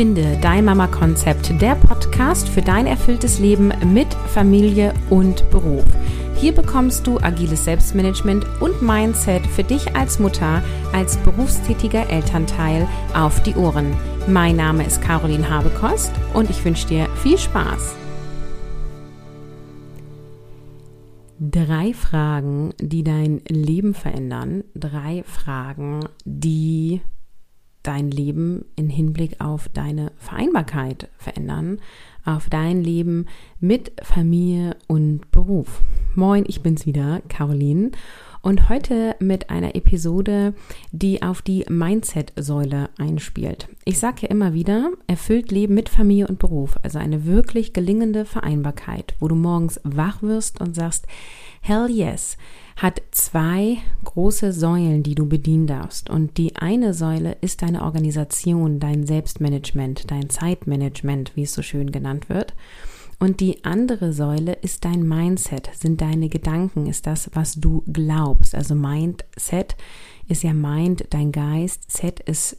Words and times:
Finde 0.00 0.38
dein 0.40 0.64
Mama-Konzept, 0.64 1.60
der 1.60 1.74
Podcast 1.74 2.48
für 2.48 2.62
dein 2.62 2.86
erfülltes 2.86 3.38
Leben 3.38 3.70
mit 3.92 4.06
Familie 4.14 4.94
und 5.10 5.50
Beruf. 5.50 5.84
Hier 6.36 6.54
bekommst 6.54 7.06
du 7.06 7.18
agiles 7.20 7.66
Selbstmanagement 7.66 8.46
und 8.62 8.80
Mindset 8.80 9.46
für 9.46 9.62
dich 9.62 9.94
als 9.94 10.18
Mutter, 10.18 10.62
als 10.94 11.18
berufstätiger 11.18 12.08
Elternteil 12.08 12.88
auf 13.12 13.42
die 13.42 13.54
Ohren. 13.56 13.94
Mein 14.26 14.56
Name 14.56 14.86
ist 14.86 15.02
Caroline 15.02 15.50
Habekost 15.50 16.12
und 16.32 16.48
ich 16.48 16.64
wünsche 16.64 16.88
dir 16.88 17.06
viel 17.16 17.36
Spaß. 17.36 17.94
Drei 21.38 21.92
Fragen, 21.92 22.72
die 22.80 23.04
dein 23.04 23.42
Leben 23.50 23.92
verändern. 23.92 24.64
Drei 24.74 25.24
Fragen, 25.26 26.00
die 26.24 27.02
dein 27.82 28.10
Leben 28.10 28.64
in 28.76 28.88
Hinblick 28.90 29.40
auf 29.40 29.68
deine 29.68 30.12
Vereinbarkeit 30.18 31.08
verändern, 31.18 31.80
auf 32.24 32.48
dein 32.48 32.82
Leben 32.82 33.26
mit 33.58 33.92
Familie 34.02 34.76
und 34.86 35.30
Beruf. 35.30 35.82
Moin, 36.14 36.44
ich 36.46 36.62
bin's 36.62 36.86
wieder, 36.86 37.22
Caroline. 37.28 37.92
Und 38.42 38.70
heute 38.70 39.16
mit 39.20 39.50
einer 39.50 39.74
Episode, 39.74 40.54
die 40.92 41.22
auf 41.22 41.42
die 41.42 41.66
Mindset-Säule 41.68 42.88
einspielt. 42.96 43.68
Ich 43.84 43.98
sage 43.98 44.22
ja 44.22 44.28
immer 44.28 44.54
wieder, 44.54 44.92
erfüllt 45.06 45.50
Leben 45.50 45.74
mit 45.74 45.90
Familie 45.90 46.26
und 46.26 46.38
Beruf, 46.38 46.78
also 46.82 46.98
eine 46.98 47.26
wirklich 47.26 47.74
gelingende 47.74 48.24
Vereinbarkeit, 48.24 49.14
wo 49.20 49.28
du 49.28 49.34
morgens 49.34 49.78
wach 49.84 50.22
wirst 50.22 50.58
und 50.58 50.74
sagst, 50.74 51.06
hell 51.60 51.90
yes, 51.90 52.38
hat 52.80 53.02
zwei 53.10 53.76
große 54.04 54.54
Säulen, 54.54 55.02
die 55.02 55.14
du 55.14 55.26
bedienen 55.26 55.66
darfst. 55.66 56.08
Und 56.08 56.38
die 56.38 56.56
eine 56.56 56.94
Säule 56.94 57.36
ist 57.42 57.60
deine 57.60 57.82
Organisation, 57.82 58.80
dein 58.80 59.06
Selbstmanagement, 59.06 60.10
dein 60.10 60.30
Zeitmanagement, 60.30 61.36
wie 61.36 61.42
es 61.42 61.52
so 61.52 61.60
schön 61.60 61.92
genannt 61.92 62.30
wird. 62.30 62.54
Und 63.18 63.40
die 63.40 63.66
andere 63.66 64.14
Säule 64.14 64.54
ist 64.62 64.86
dein 64.86 65.06
Mindset, 65.06 65.68
sind 65.74 66.00
deine 66.00 66.30
Gedanken, 66.30 66.86
ist 66.86 67.06
das, 67.06 67.30
was 67.34 67.56
du 67.56 67.84
glaubst. 67.92 68.54
Also 68.54 68.74
Mindset 68.74 69.76
ist 70.30 70.44
ja 70.44 70.52
Mind, 70.52 71.06
dein 71.10 71.32
Geist, 71.32 71.90
Set 71.90 72.20
ist 72.20 72.56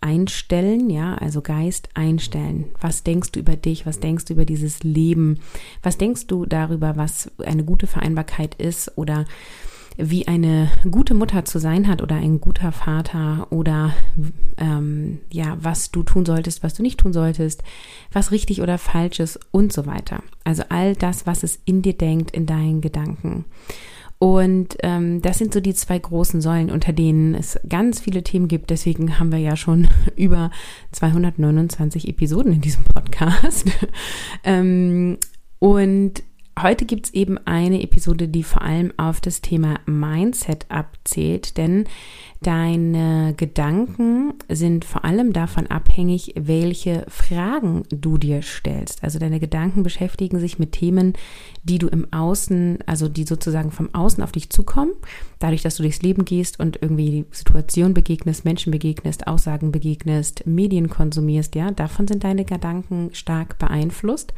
einstellen, 0.00 0.88
ja, 0.88 1.16
also 1.16 1.42
Geist 1.42 1.88
einstellen. 1.94 2.66
Was 2.80 3.02
denkst 3.02 3.32
du 3.32 3.40
über 3.40 3.56
dich? 3.56 3.86
Was 3.86 3.98
denkst 3.98 4.26
du 4.26 4.34
über 4.34 4.44
dieses 4.44 4.84
Leben? 4.84 5.40
Was 5.82 5.98
denkst 5.98 6.28
du 6.28 6.46
darüber, 6.46 6.96
was 6.96 7.30
eine 7.44 7.64
gute 7.64 7.88
Vereinbarkeit 7.88 8.54
ist 8.54 8.96
oder 8.96 9.24
wie 9.96 10.28
eine 10.28 10.70
gute 10.88 11.12
Mutter 11.12 11.44
zu 11.44 11.58
sein 11.58 11.88
hat 11.88 12.02
oder 12.02 12.14
ein 12.14 12.40
guter 12.40 12.70
Vater 12.70 13.48
oder 13.50 13.92
ähm, 14.56 15.18
ja, 15.32 15.56
was 15.60 15.90
du 15.90 16.04
tun 16.04 16.24
solltest, 16.24 16.62
was 16.62 16.74
du 16.74 16.84
nicht 16.84 17.00
tun 17.00 17.12
solltest, 17.12 17.64
was 18.12 18.30
richtig 18.30 18.62
oder 18.62 18.78
falsch 18.78 19.18
ist 19.18 19.40
und 19.50 19.72
so 19.72 19.86
weiter. 19.86 20.22
Also 20.44 20.62
all 20.68 20.94
das, 20.94 21.26
was 21.26 21.42
es 21.42 21.58
in 21.64 21.82
dir 21.82 21.94
denkt, 21.94 22.30
in 22.30 22.46
deinen 22.46 22.80
Gedanken. 22.80 23.44
Und 24.18 24.76
ähm, 24.82 25.22
das 25.22 25.38
sind 25.38 25.54
so 25.54 25.60
die 25.60 25.74
zwei 25.74 25.98
großen 25.98 26.40
Säulen, 26.40 26.70
unter 26.70 26.92
denen 26.92 27.34
es 27.34 27.58
ganz 27.68 28.00
viele 28.00 28.24
Themen 28.24 28.48
gibt. 28.48 28.70
Deswegen 28.70 29.18
haben 29.18 29.30
wir 29.30 29.38
ja 29.38 29.54
schon 29.56 29.88
über 30.16 30.50
229 30.92 32.08
Episoden 32.08 32.52
in 32.52 32.60
diesem 32.60 32.84
Podcast. 32.84 33.66
ähm, 34.44 35.18
und 35.60 36.22
heute 36.62 36.84
gibt 36.84 37.06
es 37.06 37.14
eben 37.14 37.38
eine 37.46 37.82
Episode, 37.82 38.28
die 38.28 38.42
vor 38.42 38.62
allem 38.62 38.92
auf 38.96 39.20
das 39.20 39.40
Thema 39.40 39.80
Mindset 39.86 40.66
abzählt, 40.68 41.56
denn 41.56 41.84
Deine 42.40 43.34
Gedanken 43.36 44.34
sind 44.48 44.84
vor 44.84 45.04
allem 45.04 45.32
davon 45.32 45.66
abhängig, 45.66 46.34
welche 46.36 47.04
Fragen 47.08 47.82
du 47.90 48.16
dir 48.16 48.42
stellst. 48.42 49.02
Also 49.02 49.18
deine 49.18 49.40
Gedanken 49.40 49.82
beschäftigen 49.82 50.38
sich 50.38 50.56
mit 50.56 50.70
Themen, 50.70 51.14
die 51.64 51.78
du 51.78 51.88
im 51.88 52.12
Außen, 52.12 52.78
also 52.86 53.08
die 53.08 53.24
sozusagen 53.24 53.72
vom 53.72 53.92
Außen 53.92 54.22
auf 54.22 54.30
dich 54.30 54.50
zukommen, 54.50 54.92
dadurch, 55.40 55.62
dass 55.62 55.76
du 55.76 55.82
durchs 55.82 56.02
Leben 56.02 56.24
gehst 56.24 56.60
und 56.60 56.80
irgendwie 56.80 57.24
Situationen 57.32 57.92
begegnest, 57.92 58.44
Menschen 58.44 58.70
begegnest, 58.70 59.26
Aussagen 59.26 59.72
begegnest, 59.72 60.46
Medien 60.46 60.88
konsumierst, 60.88 61.56
ja, 61.56 61.72
davon 61.72 62.06
sind 62.06 62.22
deine 62.22 62.44
Gedanken 62.44 63.10
stark 63.14 63.58
beeinflusst 63.58 64.32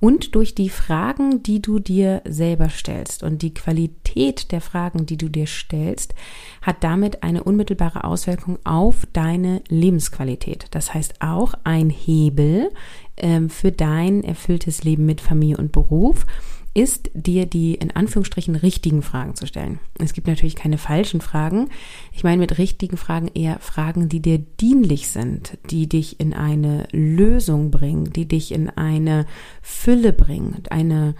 und 0.00 0.34
durch 0.34 0.54
die 0.54 0.68
Fragen, 0.68 1.42
die 1.42 1.62
du 1.62 1.78
dir 1.78 2.22
selber 2.24 2.68
stellst 2.68 3.22
und 3.22 3.42
die 3.42 3.54
Qualität 3.54 4.52
der 4.52 4.60
Fragen, 4.60 5.06
die 5.06 5.16
du 5.16 5.28
dir 5.28 5.46
stellst, 5.46 6.14
hat 6.62 6.82
damit 6.84 7.22
eine 7.22 7.44
unmittelbare 7.44 8.04
Auswirkung 8.04 8.58
auf 8.64 9.06
deine 9.12 9.62
Lebensqualität. 9.68 10.66
Das 10.72 10.94
heißt 10.94 11.20
auch 11.20 11.54
ein 11.64 11.90
Hebel 11.90 12.70
ähm, 13.16 13.50
für 13.50 13.72
dein 13.72 14.24
erfülltes 14.24 14.84
Leben 14.84 15.06
mit 15.06 15.20
Familie 15.20 15.56
und 15.56 15.72
Beruf 15.72 16.26
ist 16.74 17.10
dir 17.14 17.46
die 17.46 17.74
in 17.74 17.92
Anführungsstrichen 17.92 18.56
richtigen 18.56 19.02
Fragen 19.02 19.36
zu 19.36 19.46
stellen. 19.46 19.78
Es 19.98 20.12
gibt 20.12 20.26
natürlich 20.26 20.56
keine 20.56 20.76
falschen 20.76 21.20
Fragen. 21.20 21.70
Ich 22.12 22.24
meine 22.24 22.38
mit 22.38 22.58
richtigen 22.58 22.96
Fragen 22.96 23.28
eher 23.28 23.60
Fragen, 23.60 24.08
die 24.08 24.20
dir 24.20 24.38
dienlich 24.38 25.08
sind, 25.08 25.56
die 25.70 25.88
dich 25.88 26.18
in 26.18 26.34
eine 26.34 26.88
Lösung 26.90 27.70
bringen, 27.70 28.12
die 28.12 28.26
dich 28.26 28.50
in 28.50 28.68
eine 28.70 29.26
Fülle 29.62 30.12
bringen, 30.12 30.62
eine 30.68 31.14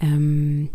ähm, 0.00 0.70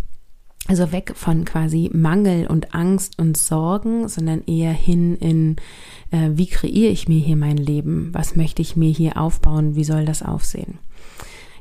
also 0.67 0.93
weg 0.93 1.11
von 1.15 1.43
quasi 1.43 1.89
Mangel 1.93 2.47
und 2.47 2.73
Angst 2.73 3.19
und 3.19 3.35
Sorgen, 3.35 4.07
sondern 4.07 4.43
eher 4.45 4.71
hin 4.71 5.17
in, 5.17 5.57
äh, 6.11 6.29
wie 6.35 6.47
kreiere 6.47 6.91
ich 6.91 7.09
mir 7.09 7.19
hier 7.19 7.35
mein 7.35 7.57
Leben? 7.57 8.09
Was 8.13 8.37
möchte 8.37 8.61
ich 8.61 8.77
mir 8.77 8.89
hier 8.89 9.17
aufbauen? 9.17 9.75
Wie 9.75 9.83
soll 9.83 10.05
das 10.05 10.23
aufsehen? 10.23 10.79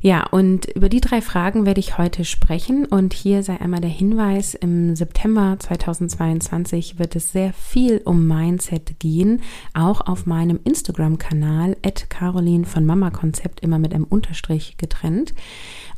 Ja, 0.05 0.27
und 0.27 0.67
über 0.75 0.89
die 0.89 1.01
drei 1.01 1.21
Fragen 1.21 1.65
werde 1.65 1.79
ich 1.79 1.97
heute 1.97 2.25
sprechen. 2.25 2.87
Und 2.87 3.15
hier 3.15 3.45
sei 3.45 3.61
einmal 3.61 3.81
der 3.81 3.89
Hinweis, 3.89 4.55
im 4.55 4.97
September 4.97 5.57
2022 5.61 6.99
wird 6.99 7.15
es 7.15 7.31
sehr 7.31 7.53
viel 7.53 8.03
um 8.05 8.27
Mindset 8.27 8.99
gehen, 8.99 9.43
auch 9.75 10.01
auf 10.01 10.27
meinem 10.27 10.59
Instagram-Kanal, 10.65 11.77
at 11.87 12.11
Caroline 12.11 12.65
von 12.65 12.85
Mama 12.85 13.11
Konzept, 13.11 13.61
immer 13.61 13.79
mit 13.79 13.95
einem 13.95 14.03
Unterstrich 14.03 14.77
getrennt. 14.77 15.35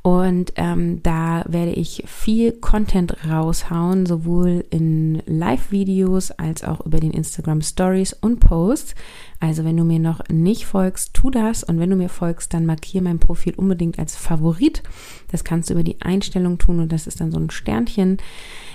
Und 0.06 0.53
ähm, 0.56 1.03
da 1.03 1.47
werde 1.48 1.72
ich 1.72 2.03
viel 2.04 2.53
Content 2.53 3.16
raushauen, 3.26 4.04
sowohl 4.04 4.62
in 4.69 5.22
Live-Videos 5.25 6.31
als 6.31 6.62
auch 6.62 6.84
über 6.84 7.00
den 7.00 7.12
Instagram 7.12 7.62
Stories 7.62 8.12
und 8.12 8.38
Posts. 8.38 8.94
Also 9.41 9.65
wenn 9.65 9.78
du 9.78 9.84
mir 9.84 9.98
noch 9.98 10.20
nicht 10.28 10.66
folgst, 10.66 11.15
tu 11.15 11.31
das. 11.31 11.65
Und 11.65 11.81
wenn 11.81 11.88
du 11.88 11.97
mir 11.97 12.10
folgst, 12.10 12.53
dann 12.53 12.66
markiere 12.66 13.03
mein 13.03 13.19
Profil 13.19 13.54
unbedingt 13.56 13.98
als 13.98 14.15
Favorit. 14.15 14.82
Das 15.31 15.42
kannst 15.42 15.70
du 15.70 15.72
über 15.72 15.82
die 15.82 16.03
Einstellung 16.03 16.59
tun 16.59 16.81
und 16.81 16.92
das 16.92 17.06
ist 17.06 17.22
dann 17.22 17.32
so 17.32 17.38
ein 17.38 17.48
Sternchen. 17.48 18.19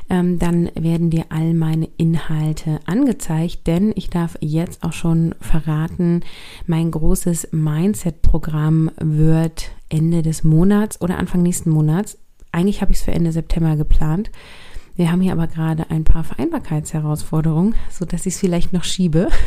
Ähm, 0.09 0.39
dann 0.39 0.71
werden 0.73 1.11
dir 1.11 1.25
all 1.29 1.53
meine 1.53 1.89
Inhalte 1.97 2.79
angezeigt, 2.87 3.67
denn 3.67 3.93
ich 3.95 4.09
darf 4.09 4.35
jetzt 4.41 4.83
auch 4.83 4.93
schon 4.93 5.35
verraten, 5.39 6.21
mein 6.65 6.89
großes 6.89 7.49
Mindset-Programm 7.51 8.89
wird 8.97 9.69
Ende 9.89 10.21
des 10.21 10.43
Monats 10.43 11.01
oder 11.01 11.17
Anfang 11.17 11.41
nächsten 11.41 11.69
Monats. 11.69 12.17
Eigentlich 12.51 12.81
habe 12.81 12.91
ich 12.91 12.99
es 12.99 13.03
für 13.03 13.11
Ende 13.11 13.31
September 13.31 13.75
geplant. 13.75 14.31
Wir 14.95 15.11
haben 15.11 15.21
hier 15.21 15.31
aber 15.31 15.47
gerade 15.47 15.89
ein 15.91 16.03
paar 16.03 16.23
Vereinbarkeitsherausforderungen, 16.23 17.75
so 17.89 18.05
dass 18.05 18.25
ich 18.25 18.33
es 18.33 18.39
vielleicht 18.39 18.73
noch 18.73 18.83
schiebe. 18.83 19.29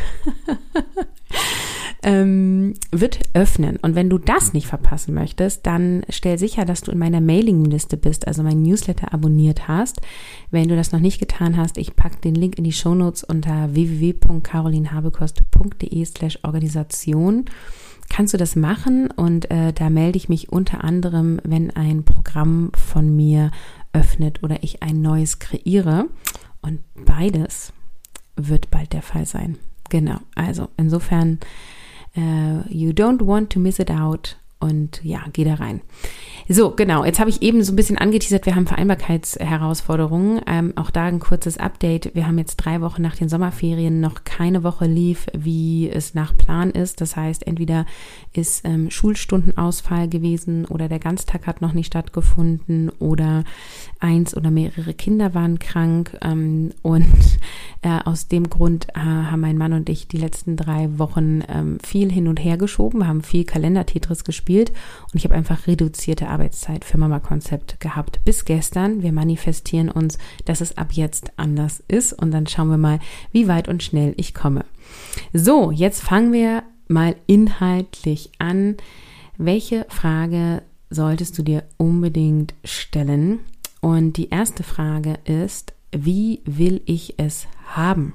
ähm, 2.03 2.73
wird 2.91 3.19
öffnen. 3.33 3.77
Und 3.77 3.95
wenn 3.95 4.09
du 4.09 4.17
das 4.17 4.51
nicht 4.53 4.67
verpassen 4.67 5.13
möchtest, 5.13 5.65
dann 5.65 6.03
stell 6.09 6.37
sicher, 6.37 6.65
dass 6.65 6.81
du 6.81 6.91
in 6.91 6.99
meiner 6.99 7.21
Mailingliste 7.21 7.95
bist, 7.97 8.27
also 8.27 8.43
mein 8.43 8.61
Newsletter 8.61 9.13
abonniert 9.13 9.67
hast. 9.67 10.01
Wenn 10.51 10.67
du 10.67 10.75
das 10.75 10.91
noch 10.91 10.99
nicht 10.99 11.19
getan 11.19 11.55
hast, 11.55 11.77
ich 11.77 11.95
packe 11.95 12.19
den 12.21 12.35
Link 12.35 12.57
in 12.57 12.65
die 12.65 12.73
Shownotes 12.73 13.23
unter 13.23 13.73
www.carolinhabekost.de 13.73 16.05
slash 16.05 16.39
Organisation 16.43 17.45
kannst 18.13 18.31
du 18.31 18.37
das 18.37 18.55
machen 18.55 19.09
und 19.09 19.49
äh, 19.49 19.73
da 19.73 19.89
melde 19.89 20.17
ich 20.17 20.29
mich 20.29 20.51
unter 20.51 20.83
anderem, 20.83 21.41
wenn 21.43 21.71
ein 21.71 22.03
Programm 22.03 22.71
von 22.75 23.15
mir 23.15 23.49
öffnet 23.91 24.43
oder 24.43 24.61
ich 24.61 24.83
ein 24.83 25.01
neues 25.01 25.39
kreiere. 25.39 26.05
Und 26.61 26.81
beides 26.93 27.73
wird 28.35 28.69
bald 28.69 28.93
der 28.93 29.01
Fall 29.01 29.25
sein. 29.25 29.57
Genau, 29.89 30.19
also 30.35 30.67
insofern, 30.77 31.39
uh, 32.15 32.61
you 32.69 32.91
don't 32.91 33.25
want 33.25 33.51
to 33.51 33.59
miss 33.59 33.79
it 33.79 33.89
out. 33.89 34.37
Und 34.63 35.03
ja, 35.03 35.25
geh 35.33 35.43
da 35.43 35.55
rein. 35.55 35.81
So, 36.49 36.71
genau. 36.71 37.05
Jetzt 37.05 37.19
habe 37.19 37.29
ich 37.29 37.41
eben 37.41 37.63
so 37.63 37.71
ein 37.71 37.75
bisschen 37.75 37.97
angeteasert, 37.97 38.45
wir 38.45 38.55
haben 38.55 38.67
Vereinbarkeitsherausforderungen. 38.67 40.41
Ähm, 40.47 40.73
auch 40.75 40.89
da 40.89 41.05
ein 41.05 41.19
kurzes 41.19 41.57
Update. 41.57 42.15
Wir 42.15 42.27
haben 42.27 42.37
jetzt 42.37 42.57
drei 42.57 42.81
Wochen 42.81 43.01
nach 43.01 43.15
den 43.15 43.29
Sommerferien 43.29 44.01
noch 44.01 44.23
keine 44.23 44.63
Woche 44.63 44.85
lief, 44.85 45.27
wie 45.33 45.89
es 45.89 46.15
nach 46.15 46.35
Plan 46.35 46.71
ist. 46.71 47.01
Das 47.01 47.15
heißt, 47.15 47.47
entweder 47.47 47.85
ist 48.33 48.65
ähm, 48.65 48.89
Schulstundenausfall 48.89 50.09
gewesen 50.09 50.65
oder 50.65 50.89
der 50.89 50.99
Ganztag 50.99 51.47
hat 51.47 51.61
noch 51.61 51.73
nicht 51.73 51.87
stattgefunden 51.87 52.89
oder 52.99 53.43
eins 53.99 54.35
oder 54.35 54.51
mehrere 54.51 54.93
Kinder 54.93 55.33
waren 55.33 55.59
krank. 55.59 56.17
Ähm, 56.21 56.71
und 56.81 57.07
äh, 57.83 57.99
aus 58.03 58.27
dem 58.27 58.49
Grund 58.49 58.87
äh, 58.95 58.99
haben 58.99 59.41
mein 59.41 59.57
Mann 59.57 59.73
und 59.73 59.89
ich 59.89 60.07
die 60.07 60.17
letzten 60.17 60.57
drei 60.57 60.89
Wochen 60.99 61.41
ähm, 61.47 61.77
viel 61.83 62.11
hin 62.11 62.27
und 62.27 62.37
her 62.37 62.57
geschoben. 62.57 63.07
Haben 63.07 63.23
viel 63.23 63.45
Kalender-Tetris 63.45 64.25
gespielt 64.25 64.52
und 64.61 65.15
ich 65.15 65.23
habe 65.25 65.35
einfach 65.35 65.67
reduzierte 65.67 66.27
Arbeitszeit 66.27 66.85
für 66.85 66.97
Mama 66.97 67.19
Konzept 67.19 67.79
gehabt 67.79 68.23
bis 68.23 68.45
gestern. 68.45 69.01
Wir 69.01 69.11
manifestieren 69.11 69.89
uns, 69.89 70.17
dass 70.45 70.61
es 70.61 70.77
ab 70.77 70.93
jetzt 70.93 71.31
anders 71.37 71.83
ist 71.87 72.13
und 72.13 72.31
dann 72.31 72.47
schauen 72.47 72.69
wir 72.69 72.77
mal, 72.77 72.99
wie 73.31 73.47
weit 73.47 73.67
und 73.67 73.83
schnell 73.83 74.13
ich 74.17 74.33
komme. 74.33 74.65
So, 75.33 75.71
jetzt 75.71 76.01
fangen 76.01 76.31
wir 76.31 76.63
mal 76.87 77.15
inhaltlich 77.27 78.31
an. 78.39 78.77
Welche 79.37 79.85
Frage 79.89 80.61
solltest 80.89 81.37
du 81.37 81.43
dir 81.43 81.63
unbedingt 81.77 82.53
stellen? 82.63 83.39
Und 83.81 84.17
die 84.17 84.29
erste 84.29 84.63
Frage 84.63 85.19
ist, 85.25 85.73
wie 85.91 86.41
will 86.45 86.81
ich 86.85 87.15
es 87.17 87.47
haben? 87.65 88.13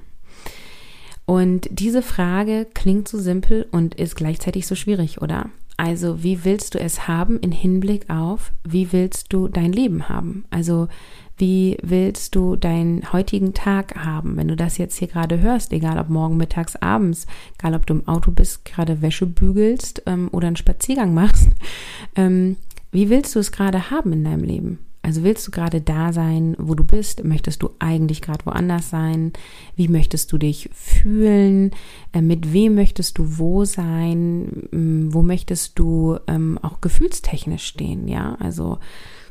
Und 1.29 1.69
diese 1.71 2.01
Frage 2.01 2.67
klingt 2.73 3.07
so 3.07 3.19
simpel 3.19 3.67
und 3.71 3.95
ist 3.95 4.17
gleichzeitig 4.17 4.67
so 4.67 4.75
schwierig, 4.75 5.21
oder? 5.21 5.51
Also, 5.79 6.25
wie 6.25 6.45
willst 6.45 6.75
du 6.75 6.81
es 6.81 7.07
haben 7.07 7.39
in 7.39 7.53
Hinblick 7.53 8.11
auf, 8.11 8.53
wie 8.65 8.93
willst 8.93 9.33
du 9.33 9.47
dein 9.47 9.73
Leben 9.73 10.09
haben? 10.09 10.45
Also, 10.51 10.89
wie 11.37 11.79
willst 11.83 12.35
du 12.35 12.57
deinen 12.57 13.13
heutigen 13.13 13.55
Tag 13.55 13.95
haben? 13.95 14.37
Wenn 14.37 14.49
du 14.49 14.57
das 14.57 14.77
jetzt 14.77 14.97
hier 14.97 15.07
gerade 15.07 15.39
hörst, 15.41 15.73
egal 15.73 15.97
ob 15.99 16.09
morgen, 16.09 16.37
mittags, 16.37 16.75
abends, 16.75 17.29
egal 17.57 17.75
ob 17.75 17.87
du 17.87 17.95
im 17.95 18.09
Auto 18.09 18.33
bist, 18.33 18.65
gerade 18.65 19.03
Wäsche 19.03 19.27
bügelst 19.27 20.03
ähm, 20.07 20.29
oder 20.33 20.49
einen 20.49 20.57
Spaziergang 20.57 21.15
machst, 21.15 21.49
ähm, 22.17 22.57
wie 22.91 23.09
willst 23.09 23.37
du 23.37 23.39
es 23.39 23.53
gerade 23.53 23.93
haben 23.93 24.13
in 24.13 24.25
deinem 24.25 24.43
Leben? 24.43 24.81
Also 25.09 25.23
willst 25.23 25.47
du 25.47 25.51
gerade 25.51 25.81
da 25.81 26.13
sein, 26.13 26.55
wo 26.59 26.75
du 26.75 26.85
bist? 26.85 27.25
Möchtest 27.25 27.63
du 27.63 27.71
eigentlich 27.79 28.21
gerade 28.21 28.45
woanders 28.45 28.91
sein? 28.91 29.33
Wie 29.75 29.89
möchtest 29.89 30.31
du 30.33 30.37
dich 30.37 30.69
fühlen? 30.75 31.71
Äh, 32.13 32.21
mit 32.21 32.53
wem 32.53 32.75
möchtest 32.75 33.17
du 33.17 33.39
wo 33.39 33.65
sein? 33.65 34.69
Ähm, 34.71 35.09
wo 35.15 35.23
möchtest 35.23 35.79
du 35.79 36.19
ähm, 36.27 36.59
auch 36.61 36.83
gefühlstechnisch 36.83 37.65
stehen? 37.65 38.07
Ja, 38.07 38.37
also 38.39 38.81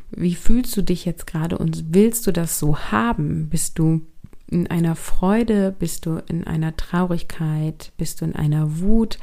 wie 0.10 0.34
fühlst 0.34 0.76
du 0.76 0.82
dich 0.82 1.06
jetzt 1.06 1.28
gerade 1.28 1.60
und 1.60 1.94
willst 1.94 2.26
du 2.26 2.32
das 2.34 2.58
so 2.58 2.80
haben? 2.80 3.48
Bist 3.50 3.78
du 3.78 4.02
in 4.50 4.66
einer 4.66 4.96
Freude? 4.96 5.76
Bist 5.78 6.08
du 6.08 6.24
in 6.28 6.48
einer 6.48 6.76
Traurigkeit? 6.76 7.92
Bist 7.98 8.22
du 8.22 8.26
in 8.26 8.36
einer 8.36 8.80
Wut? 8.80 9.20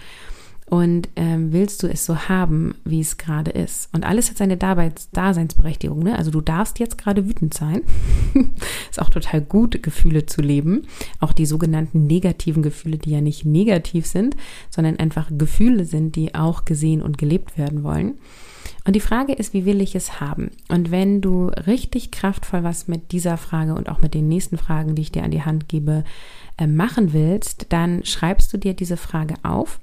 Und 0.75 1.09
ähm, 1.15 1.53
willst 1.53 1.85
du 1.85 1.87
es 1.87 2.05
so 2.05 2.29
haben, 2.29 2.75
wie 2.85 2.99
es 2.99 3.17
gerade 3.17 3.53
ist. 3.53 3.89
Und 3.93 4.05
alles 4.05 4.29
hat 4.29 4.39
seine 4.39 4.57
Daseinsberechtigung. 4.57 6.01
Ne? 6.01 6.19
Also 6.19 6.33
du 6.33 6.41
darfst 6.41 6.81
jetzt 6.81 6.99
gerade 6.99 7.29
wütend 7.29 7.55
sein. 7.55 7.83
ist 8.91 9.01
auch 9.01 9.09
total 9.09 9.41
gut, 9.41 9.85
Gefühle 9.85 10.27
zu 10.27 10.43
leben. 10.43 10.83
Auch 11.21 11.33
die 11.33 11.47
sogenannten 11.47 12.09
negativen 12.09 12.65
Gefühle, 12.65 12.99
die 12.99 13.11
ja 13.11 13.21
nicht 13.21 13.45
negativ 13.45 14.05
sind, 14.07 14.37
sondern 14.69 14.99
einfach 14.99 15.31
Gefühle 15.39 15.85
sind, 15.85 16.17
die 16.17 16.35
auch 16.35 16.65
gesehen 16.65 17.03
und 17.03 17.19
gelebt 17.19 17.57
werden 17.57 17.85
wollen. 17.85 18.15
Und 18.85 18.97
die 18.97 19.01
Frage 19.01 19.33
ist, 19.33 19.55
wie 19.55 19.67
will 19.67 19.81
ich 19.81 19.95
es 19.95 20.21
haben? 20.21 20.51
Und 20.69 20.91
wenn 20.91 21.21
du 21.21 21.51
richtig 21.69 22.11
kraftvoll 22.11 22.65
was 22.65 22.89
mit 22.89 23.13
dieser 23.13 23.37
Frage 23.37 23.77
und 23.77 23.89
auch 23.89 24.03
mit 24.03 24.13
den 24.13 24.27
nächsten 24.27 24.59
Fragen, 24.59 24.97
die 24.97 25.03
ich 25.03 25.13
dir 25.13 25.23
an 25.23 25.31
die 25.31 25.43
Hand 25.43 25.69
gebe, 25.69 26.03
äh, 26.59 26.67
machen 26.67 27.13
willst, 27.13 27.67
dann 27.69 28.05
schreibst 28.05 28.53
du 28.53 28.57
dir 28.57 28.75
diese 28.75 28.97
Frage 28.97 29.35
auf 29.45 29.79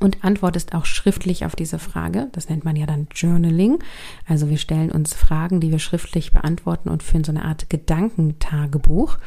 und 0.00 0.24
antwortest 0.24 0.74
auch 0.74 0.86
schriftlich 0.86 1.44
auf 1.44 1.56
diese 1.56 1.78
Frage. 1.78 2.28
Das 2.32 2.48
nennt 2.48 2.64
man 2.64 2.76
ja 2.76 2.86
dann 2.86 3.06
Journaling. 3.14 3.78
Also 4.26 4.48
wir 4.48 4.58
stellen 4.58 4.90
uns 4.90 5.14
Fragen, 5.14 5.60
die 5.60 5.70
wir 5.70 5.78
schriftlich 5.78 6.32
beantworten 6.32 6.88
und 6.88 7.02
führen 7.02 7.24
so 7.24 7.32
eine 7.32 7.44
Art 7.44 7.70
Gedankentagebuch. 7.70 9.18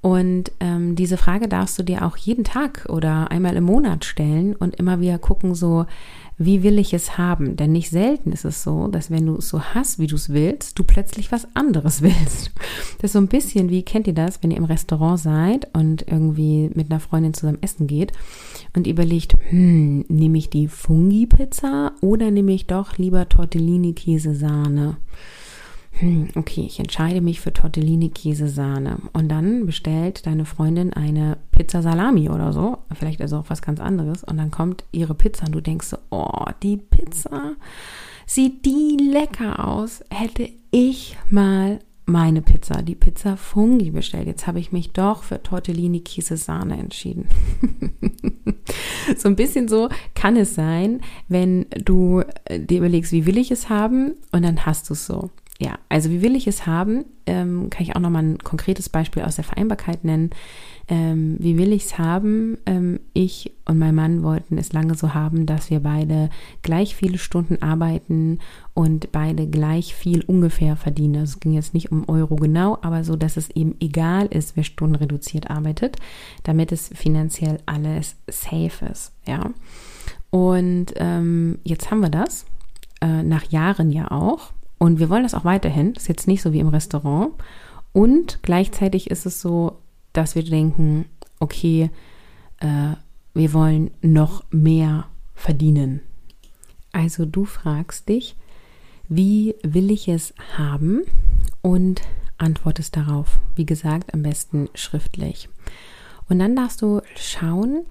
Und 0.00 0.50
ähm, 0.60 0.96
diese 0.96 1.16
Frage 1.16 1.48
darfst 1.48 1.78
du 1.78 1.82
dir 1.82 2.04
auch 2.04 2.16
jeden 2.16 2.44
Tag 2.44 2.86
oder 2.88 3.30
einmal 3.30 3.56
im 3.56 3.64
Monat 3.64 4.04
stellen 4.04 4.56
und 4.56 4.76
immer 4.76 5.00
wieder 5.00 5.18
gucken, 5.18 5.54
so, 5.54 5.86
wie 6.44 6.62
will 6.62 6.78
ich 6.78 6.94
es 6.94 7.18
haben? 7.18 7.56
Denn 7.56 7.72
nicht 7.72 7.90
selten 7.90 8.32
ist 8.32 8.44
es 8.44 8.62
so, 8.62 8.88
dass 8.88 9.10
wenn 9.10 9.26
du 9.26 9.36
es 9.36 9.48
so 9.48 9.60
hast, 9.60 9.98
wie 9.98 10.06
du 10.06 10.16
es 10.16 10.30
willst, 10.30 10.78
du 10.78 10.84
plötzlich 10.84 11.32
was 11.32 11.48
anderes 11.54 12.02
willst. 12.02 12.50
Das 12.98 13.10
ist 13.10 13.12
so 13.12 13.18
ein 13.18 13.28
bisschen 13.28 13.70
wie, 13.70 13.82
kennt 13.82 14.06
ihr 14.06 14.14
das, 14.14 14.42
wenn 14.42 14.50
ihr 14.50 14.56
im 14.56 14.64
Restaurant 14.64 15.18
seid 15.18 15.68
und 15.72 16.06
irgendwie 16.08 16.70
mit 16.74 16.90
einer 16.90 17.00
Freundin 17.00 17.34
zusammen 17.34 17.62
essen 17.62 17.86
geht 17.86 18.12
und 18.74 18.86
überlegt, 18.86 19.36
hm, 19.50 20.04
nehme 20.08 20.38
ich 20.38 20.50
die 20.50 20.68
Fungi-Pizza 20.68 21.92
oder 22.00 22.30
nehme 22.30 22.52
ich 22.52 22.66
doch 22.66 22.98
lieber 22.98 23.28
Tortellini-Käse-Sahne? 23.28 24.96
Hm, 25.92 26.28
okay, 26.36 26.64
ich 26.66 26.78
entscheide 26.78 27.20
mich 27.20 27.40
für 27.40 27.52
Tortellini 27.52 28.08
Käse 28.08 28.48
Sahne. 28.48 28.98
Und 29.12 29.28
dann 29.28 29.66
bestellt 29.66 30.26
deine 30.26 30.44
Freundin 30.44 30.92
eine 30.92 31.38
Pizza 31.50 31.82
Salami 31.82 32.28
oder 32.28 32.52
so. 32.52 32.78
Vielleicht 32.94 33.20
also 33.20 33.38
auch 33.38 33.50
was 33.50 33.62
ganz 33.62 33.78
anderes. 33.80 34.24
Und 34.24 34.38
dann 34.38 34.50
kommt 34.50 34.84
ihre 34.92 35.14
Pizza 35.14 35.46
und 35.46 35.52
du 35.52 35.60
denkst 35.60 35.88
so, 35.88 35.98
oh, 36.10 36.46
die 36.62 36.78
Pizza, 36.78 37.52
sieht 38.26 38.64
die 38.64 38.96
lecker 38.98 39.68
aus. 39.68 40.02
Hätte 40.10 40.48
ich 40.70 41.16
mal 41.28 41.78
meine 42.04 42.42
Pizza, 42.42 42.82
die 42.82 42.94
Pizza 42.94 43.36
Fungi 43.36 43.90
bestellt. 43.90 44.26
Jetzt 44.26 44.46
habe 44.46 44.58
ich 44.58 44.72
mich 44.72 44.92
doch 44.92 45.22
für 45.22 45.42
Tortellini 45.42 46.00
Käse 46.00 46.36
Sahne 46.36 46.78
entschieden. 46.78 47.28
so 49.16 49.28
ein 49.28 49.36
bisschen 49.36 49.68
so 49.68 49.88
kann 50.14 50.36
es 50.36 50.54
sein, 50.54 51.00
wenn 51.28 51.66
du 51.84 52.22
äh, 52.46 52.58
dir 52.58 52.78
überlegst, 52.78 53.12
wie 53.12 53.26
will 53.26 53.38
ich 53.38 53.50
es 53.50 53.68
haben 53.68 54.14
und 54.32 54.42
dann 54.42 54.66
hast 54.66 54.88
du 54.90 54.94
es 54.94 55.06
so 55.06 55.30
ja, 55.62 55.78
also 55.88 56.10
wie 56.10 56.22
will 56.22 56.34
ich 56.34 56.48
es 56.48 56.66
haben? 56.66 57.04
Ähm, 57.24 57.70
kann 57.70 57.84
ich 57.84 57.94
auch 57.94 58.00
nochmal 58.00 58.24
ein 58.24 58.38
konkretes 58.38 58.88
Beispiel 58.88 59.22
aus 59.22 59.36
der 59.36 59.44
Vereinbarkeit 59.44 60.02
nennen. 60.02 60.30
Ähm, 60.88 61.36
wie 61.38 61.56
will 61.56 61.72
ich 61.72 61.84
es 61.84 61.98
haben? 61.98 62.58
Ähm, 62.66 62.98
ich 63.12 63.52
und 63.64 63.78
mein 63.78 63.94
Mann 63.94 64.24
wollten 64.24 64.58
es 64.58 64.72
lange 64.72 64.96
so 64.96 65.14
haben, 65.14 65.46
dass 65.46 65.70
wir 65.70 65.78
beide 65.78 66.30
gleich 66.62 66.96
viele 66.96 67.16
Stunden 67.16 67.62
arbeiten 67.62 68.40
und 68.74 69.12
beide 69.12 69.46
gleich 69.46 69.94
viel 69.94 70.24
ungefähr 70.24 70.74
verdienen. 70.74 71.14
Also 71.18 71.34
es 71.34 71.40
ging 71.40 71.52
jetzt 71.52 71.74
nicht 71.74 71.92
um 71.92 72.08
Euro 72.08 72.34
genau, 72.34 72.78
aber 72.82 73.04
so, 73.04 73.14
dass 73.14 73.36
es 73.36 73.48
eben 73.50 73.76
egal 73.78 74.26
ist, 74.26 74.56
wer 74.56 74.64
Stunden 74.64 74.96
reduziert 74.96 75.48
arbeitet, 75.48 75.96
damit 76.42 76.72
es 76.72 76.88
finanziell 76.88 77.58
alles 77.66 78.16
safe 78.28 78.86
ist. 78.90 79.12
Ja. 79.28 79.52
Und 80.30 80.86
ähm, 80.96 81.60
jetzt 81.62 81.92
haben 81.92 82.00
wir 82.00 82.10
das, 82.10 82.46
äh, 83.00 83.22
nach 83.22 83.44
Jahren 83.52 83.92
ja 83.92 84.10
auch. 84.10 84.50
Und 84.82 84.98
wir 84.98 85.10
wollen 85.10 85.22
das 85.22 85.34
auch 85.34 85.44
weiterhin. 85.44 85.94
Das 85.94 86.02
ist 86.02 86.08
jetzt 86.08 86.26
nicht 86.26 86.42
so 86.42 86.52
wie 86.52 86.58
im 86.58 86.66
Restaurant. 86.66 87.34
Und 87.92 88.40
gleichzeitig 88.42 89.12
ist 89.12 89.26
es 89.26 89.40
so, 89.40 89.78
dass 90.12 90.34
wir 90.34 90.42
denken, 90.42 91.04
okay, 91.38 91.88
äh, 92.58 92.96
wir 93.32 93.52
wollen 93.52 93.92
noch 94.00 94.42
mehr 94.50 95.06
verdienen. 95.36 96.00
Also 96.90 97.26
du 97.26 97.44
fragst 97.44 98.08
dich, 98.08 98.34
wie 99.08 99.54
will 99.62 99.92
ich 99.92 100.08
es 100.08 100.34
haben 100.58 101.02
und 101.60 102.00
antwortest 102.36 102.96
darauf. 102.96 103.38
Wie 103.54 103.66
gesagt, 103.66 104.12
am 104.12 104.24
besten 104.24 104.68
schriftlich. 104.74 105.48
Und 106.28 106.40
dann 106.40 106.56
darfst 106.56 106.82
du 106.82 107.02
schauen, 107.14 107.84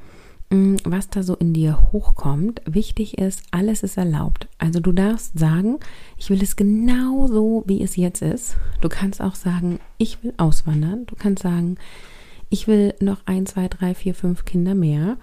was 0.83 1.09
da 1.09 1.23
so 1.23 1.35
in 1.35 1.53
dir 1.53 1.91
hochkommt. 1.93 2.61
Wichtig 2.65 3.17
ist, 3.17 3.43
alles 3.51 3.83
ist 3.83 3.97
erlaubt. 3.97 4.47
Also 4.57 4.81
du 4.81 4.91
darfst 4.91 5.39
sagen, 5.39 5.79
ich 6.17 6.29
will 6.29 6.43
es 6.43 6.57
genau 6.57 7.27
so, 7.27 7.63
wie 7.67 7.81
es 7.81 7.95
jetzt 7.95 8.21
ist. 8.21 8.57
Du 8.81 8.89
kannst 8.89 9.21
auch 9.21 9.35
sagen, 9.35 9.79
ich 9.97 10.21
will 10.23 10.33
auswandern. 10.35 11.05
Du 11.05 11.15
kannst 11.15 11.43
sagen, 11.43 11.77
ich 12.49 12.67
will 12.67 12.93
noch 12.99 13.21
ein, 13.25 13.45
zwei, 13.45 13.69
drei, 13.69 13.95
vier, 13.95 14.13
fünf 14.13 14.43
Kinder 14.43 14.75
mehr. 14.75 15.17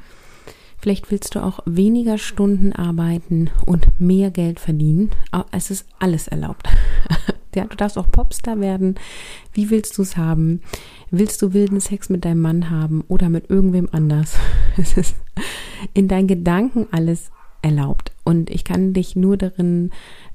Vielleicht 0.78 1.10
willst 1.10 1.34
du 1.34 1.40
auch 1.40 1.60
weniger 1.66 2.16
Stunden 2.16 2.72
arbeiten 2.72 3.50
und 3.66 4.00
mehr 4.00 4.30
Geld 4.30 4.60
verdienen. 4.60 5.10
Es 5.50 5.70
ist 5.70 5.86
alles 5.98 6.28
erlaubt. 6.28 6.68
Ja, 7.54 7.64
du 7.64 7.76
darfst 7.76 7.98
auch 7.98 8.10
Popstar 8.10 8.60
werden. 8.60 8.96
Wie 9.52 9.70
willst 9.70 9.98
du 9.98 10.02
es 10.02 10.16
haben? 10.16 10.60
Willst 11.10 11.40
du 11.42 11.52
wilden 11.52 11.80
Sex 11.80 12.08
mit 12.08 12.24
deinem 12.24 12.40
Mann 12.40 12.70
haben 12.70 13.02
oder 13.08 13.28
mit 13.28 13.50
irgendwem 13.50 13.88
anders? 13.92 14.36
Es 14.76 14.96
ist 14.96 15.16
in 15.92 16.06
deinen 16.06 16.28
Gedanken 16.28 16.86
alles 16.92 17.32
erlaubt. 17.62 18.12
Und 18.24 18.48
ich 18.50 18.62
kann 18.62 18.92
dich 18.92 19.16
nur 19.16 19.36
darin 19.36 19.90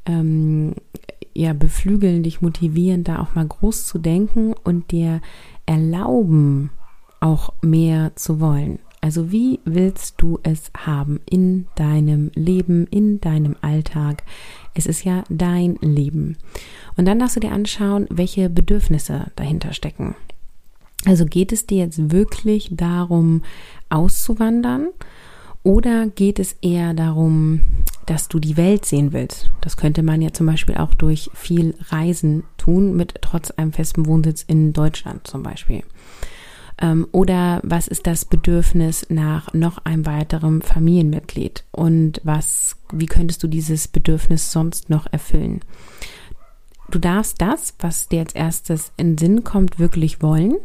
ähm, 0.05 0.73
ja, 1.33 1.53
beflügeln, 1.53 2.23
dich 2.23 2.41
motivieren, 2.41 3.03
da 3.03 3.21
auch 3.21 3.35
mal 3.35 3.45
groß 3.47 3.87
zu 3.87 3.99
denken 3.99 4.53
und 4.63 4.91
dir 4.91 5.21
erlauben, 5.65 6.71
auch 7.19 7.53
mehr 7.61 8.15
zu 8.15 8.39
wollen. 8.39 8.79
Also 9.03 9.33
wie 9.33 9.59
willst 9.65 10.15
du 10.19 10.39
es 10.43 10.71
haben 10.77 11.19
in 11.29 11.65
deinem 11.75 12.31
Leben, 12.35 12.87
in 12.87 13.19
deinem 13.19 13.57
Alltag? 13.59 14.23
Es 14.75 14.85
ist 14.85 15.03
ja 15.03 15.25
dein 15.27 15.75
Leben. 15.81 16.37
Und 16.95 17.03
dann 17.03 17.19
darfst 17.19 17.35
du 17.35 17.41
dir 17.41 17.51
anschauen, 17.51 18.07
welche 18.09 18.49
Bedürfnisse 18.49 19.29
dahinter 19.35 19.73
stecken. 19.73 20.15
Also 21.03 21.25
geht 21.25 21.51
es 21.51 21.65
dir 21.65 21.79
jetzt 21.79 22.13
wirklich 22.13 22.69
darum, 22.71 23.43
auszuwandern? 23.89 24.87
Oder 25.63 26.07
geht 26.07 26.39
es 26.39 26.53
eher 26.61 26.93
darum, 26.93 27.59
dass 28.05 28.29
du 28.29 28.39
die 28.39 28.55
Welt 28.55 28.85
sehen 28.85 29.11
willst? 29.11 29.51
Das 29.59 29.75
könnte 29.75 30.01
man 30.01 30.21
ja 30.21 30.31
zum 30.31 30.45
Beispiel 30.45 30.77
auch 30.77 30.93
durch 30.93 31.29
viel 31.33 31.75
Reisen 31.89 32.43
tun, 32.57 32.95
mit 32.95 33.15
trotz 33.21 33.51
einem 33.51 33.73
festen 33.73 34.05
Wohnsitz 34.05 34.43
in 34.43 34.71
Deutschland 34.71 35.27
zum 35.27 35.43
Beispiel. 35.43 35.83
Ähm, 36.81 37.07
oder 37.11 37.61
was 37.63 37.87
ist 37.87 38.07
das 38.07 38.25
Bedürfnis 38.25 39.07
nach 39.09 39.53
noch 39.53 39.79
einem 39.85 40.05
weiteren 40.05 40.61
Familienmitglied? 40.61 41.63
Und 41.71 42.21
was, 42.23 42.77
wie 42.91 43.05
könntest 43.05 43.43
du 43.43 43.47
dieses 43.47 43.87
Bedürfnis 43.87 44.51
sonst 44.51 44.89
noch 44.89 45.07
erfüllen? 45.11 45.61
Du 46.89 46.99
darfst 46.99 47.41
das, 47.41 47.73
was 47.79 48.07
dir 48.07 48.19
als 48.19 48.33
erstes 48.33 48.91
in 48.97 49.17
Sinn 49.17 49.43
kommt, 49.43 49.79
wirklich 49.79 50.21
wollen 50.21 50.55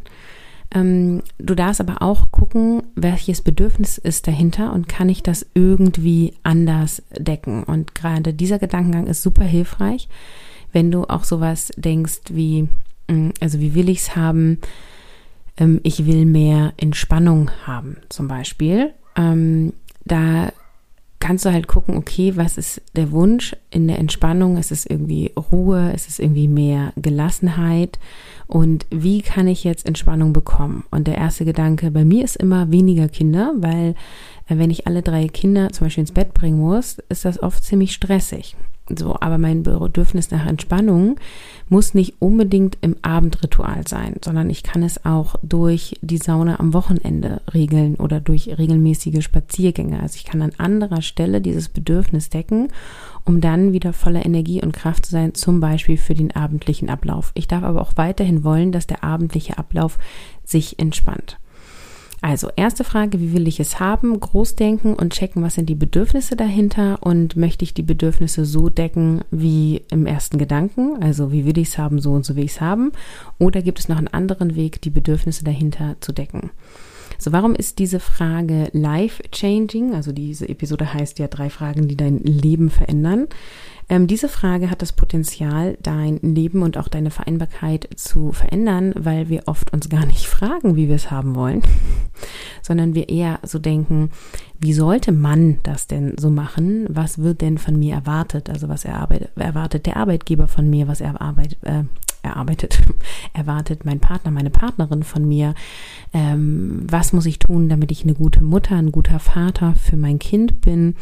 ähm, 0.74 1.22
du 1.38 1.54
darfst 1.54 1.80
aber 1.80 2.02
auch 2.02 2.30
gucken, 2.30 2.82
welches 2.94 3.40
Bedürfnis 3.40 3.96
ist 3.96 4.26
dahinter 4.26 4.72
und 4.72 4.88
kann 4.88 5.08
ich 5.08 5.22
das 5.22 5.46
irgendwie 5.54 6.34
anders 6.42 7.02
decken. 7.16 7.62
Und 7.62 7.94
gerade 7.94 8.34
dieser 8.34 8.58
Gedankengang 8.58 9.06
ist 9.06 9.22
super 9.22 9.44
hilfreich, 9.44 10.08
wenn 10.72 10.90
du 10.90 11.04
auch 11.04 11.24
sowas 11.24 11.72
denkst 11.76 12.20
wie, 12.30 12.68
mm, 13.08 13.30
also 13.40 13.60
wie 13.60 13.74
will 13.74 13.88
ich 13.88 14.00
es 14.00 14.16
haben? 14.16 14.58
Ähm, 15.58 15.80
ich 15.82 16.06
will 16.06 16.24
mehr 16.24 16.72
Entspannung 16.76 17.50
haben, 17.66 17.98
zum 18.08 18.28
Beispiel. 18.28 18.94
Ähm, 19.16 19.72
da 20.04 20.52
kannst 21.20 21.44
du 21.44 21.52
halt 21.52 21.66
gucken, 21.66 21.96
okay, 21.96 22.36
was 22.36 22.56
ist 22.56 22.80
der 22.94 23.10
Wunsch 23.10 23.56
in 23.70 23.88
der 23.88 23.98
Entspannung? 23.98 24.56
Ist 24.56 24.70
es 24.70 24.86
irgendwie 24.86 25.32
Ruhe? 25.52 25.92
Ist 25.92 26.08
es 26.08 26.18
irgendwie 26.18 26.48
mehr 26.48 26.92
Gelassenheit? 26.96 27.98
Und 28.46 28.86
wie 28.90 29.20
kann 29.20 29.48
ich 29.48 29.64
jetzt 29.64 29.86
Entspannung 29.86 30.32
bekommen? 30.32 30.84
Und 30.90 31.06
der 31.06 31.18
erste 31.18 31.44
Gedanke 31.44 31.90
bei 31.90 32.04
mir 32.04 32.24
ist 32.24 32.36
immer 32.36 32.70
weniger 32.70 33.08
Kinder, 33.08 33.52
weil 33.56 33.94
äh, 34.48 34.58
wenn 34.58 34.70
ich 34.70 34.86
alle 34.86 35.02
drei 35.02 35.28
Kinder 35.28 35.70
zum 35.70 35.86
Beispiel 35.86 36.02
ins 36.02 36.12
Bett 36.12 36.34
bringen 36.34 36.58
muss, 36.58 36.98
ist 37.08 37.24
das 37.24 37.42
oft 37.42 37.62
ziemlich 37.62 37.92
stressig. 37.92 38.56
So, 38.96 39.16
aber 39.20 39.38
mein 39.38 39.62
Bedürfnis 39.62 40.30
nach 40.30 40.46
Entspannung 40.46 41.16
muss 41.68 41.94
nicht 41.94 42.14
unbedingt 42.20 42.78
im 42.80 42.96
Abendritual 43.02 43.86
sein, 43.86 44.16
sondern 44.24 44.48
ich 44.48 44.62
kann 44.62 44.82
es 44.82 45.04
auch 45.04 45.36
durch 45.42 45.96
die 46.00 46.16
Sauna 46.16 46.58
am 46.58 46.72
Wochenende 46.72 47.42
regeln 47.52 47.96
oder 47.96 48.20
durch 48.20 48.58
regelmäßige 48.58 49.22
Spaziergänge. 49.22 50.00
Also 50.00 50.16
ich 50.16 50.24
kann 50.24 50.40
an 50.40 50.52
anderer 50.56 51.02
Stelle 51.02 51.40
dieses 51.40 51.68
Bedürfnis 51.68 52.30
decken, 52.30 52.68
um 53.24 53.40
dann 53.40 53.72
wieder 53.72 53.92
voller 53.92 54.24
Energie 54.24 54.62
und 54.62 54.72
Kraft 54.72 55.06
zu 55.06 55.12
sein, 55.12 55.34
zum 55.34 55.60
Beispiel 55.60 55.98
für 55.98 56.14
den 56.14 56.34
abendlichen 56.34 56.88
Ablauf. 56.88 57.32
Ich 57.34 57.48
darf 57.48 57.64
aber 57.64 57.82
auch 57.82 57.92
weiterhin 57.96 58.44
wollen, 58.44 58.72
dass 58.72 58.86
der 58.86 59.04
abendliche 59.04 59.58
Ablauf 59.58 59.98
sich 60.44 60.78
entspannt. 60.78 61.38
Also, 62.20 62.50
erste 62.56 62.82
Frage, 62.82 63.20
wie 63.20 63.32
will 63.32 63.46
ich 63.46 63.60
es 63.60 63.78
haben? 63.78 64.18
Großdenken 64.18 64.94
und 64.94 65.12
checken, 65.12 65.42
was 65.42 65.54
sind 65.54 65.68
die 65.68 65.76
Bedürfnisse 65.76 66.34
dahinter 66.34 66.98
und 67.00 67.36
möchte 67.36 67.64
ich 67.64 67.74
die 67.74 67.82
Bedürfnisse 67.82 68.44
so 68.44 68.68
decken 68.68 69.22
wie 69.30 69.84
im 69.90 70.04
ersten 70.04 70.36
Gedanken? 70.36 71.00
Also, 71.00 71.30
wie 71.30 71.44
will 71.46 71.58
ich 71.58 71.68
es 71.68 71.78
haben, 71.78 72.00
so 72.00 72.12
und 72.12 72.24
so 72.24 72.34
will 72.34 72.44
ich 72.44 72.52
es 72.52 72.60
haben? 72.60 72.90
Oder 73.38 73.62
gibt 73.62 73.78
es 73.78 73.88
noch 73.88 73.98
einen 73.98 74.08
anderen 74.08 74.56
Weg, 74.56 74.82
die 74.82 74.90
Bedürfnisse 74.90 75.44
dahinter 75.44 75.96
zu 76.00 76.12
decken? 76.12 76.50
So, 77.16 77.32
warum 77.32 77.54
ist 77.54 77.78
diese 77.78 78.00
Frage 78.00 78.68
life-changing? 78.72 79.94
Also, 79.94 80.12
diese 80.12 80.48
Episode 80.48 80.92
heißt 80.92 81.18
ja 81.18 81.28
drei 81.28 81.50
Fragen, 81.50 81.88
die 81.88 81.96
dein 81.96 82.18
Leben 82.18 82.70
verändern. 82.70 83.28
Ähm, 83.90 84.06
diese 84.06 84.28
Frage 84.28 84.70
hat 84.70 84.82
das 84.82 84.92
Potenzial, 84.92 85.78
dein 85.82 86.18
Leben 86.18 86.62
und 86.62 86.76
auch 86.76 86.88
deine 86.88 87.10
Vereinbarkeit 87.10 87.88
zu 87.96 88.32
verändern, 88.32 88.92
weil 88.96 89.30
wir 89.30 89.44
oft 89.46 89.72
uns 89.72 89.88
gar 89.88 90.04
nicht 90.04 90.26
fragen, 90.26 90.76
wie 90.76 90.88
wir 90.88 90.96
es 90.96 91.10
haben 91.10 91.34
wollen, 91.34 91.62
sondern 92.62 92.94
wir 92.94 93.08
eher 93.08 93.38
so 93.42 93.58
denken, 93.58 94.10
wie 94.60 94.74
sollte 94.74 95.12
man 95.12 95.58
das 95.62 95.86
denn 95.86 96.16
so 96.18 96.28
machen? 96.28 96.86
Was 96.90 97.18
wird 97.18 97.40
denn 97.40 97.56
von 97.56 97.78
mir 97.78 97.94
erwartet? 97.94 98.50
Also 98.50 98.68
was 98.68 98.84
erwartet 98.84 99.86
der 99.86 99.96
Arbeitgeber 99.96 100.48
von 100.48 100.68
mir? 100.68 100.88
Was 100.88 101.00
erarbeitet, 101.00 101.58
äh, 101.62 101.84
erarbeitet, 102.22 102.82
erwartet 103.32 103.84
mein 103.84 104.00
Partner, 104.00 104.30
meine 104.30 104.50
Partnerin 104.50 105.02
von 105.02 105.26
mir? 105.26 105.54
Ähm, 106.12 106.84
was 106.88 107.12
muss 107.12 107.26
ich 107.26 107.38
tun, 107.38 107.68
damit 107.68 107.90
ich 107.90 108.04
eine 108.04 108.14
gute 108.14 108.42
Mutter, 108.42 108.76
ein 108.76 108.92
guter 108.92 109.18
Vater 109.18 109.74
für 109.74 109.96
mein 109.96 110.18
Kind 110.18 110.60
bin? 110.60 110.96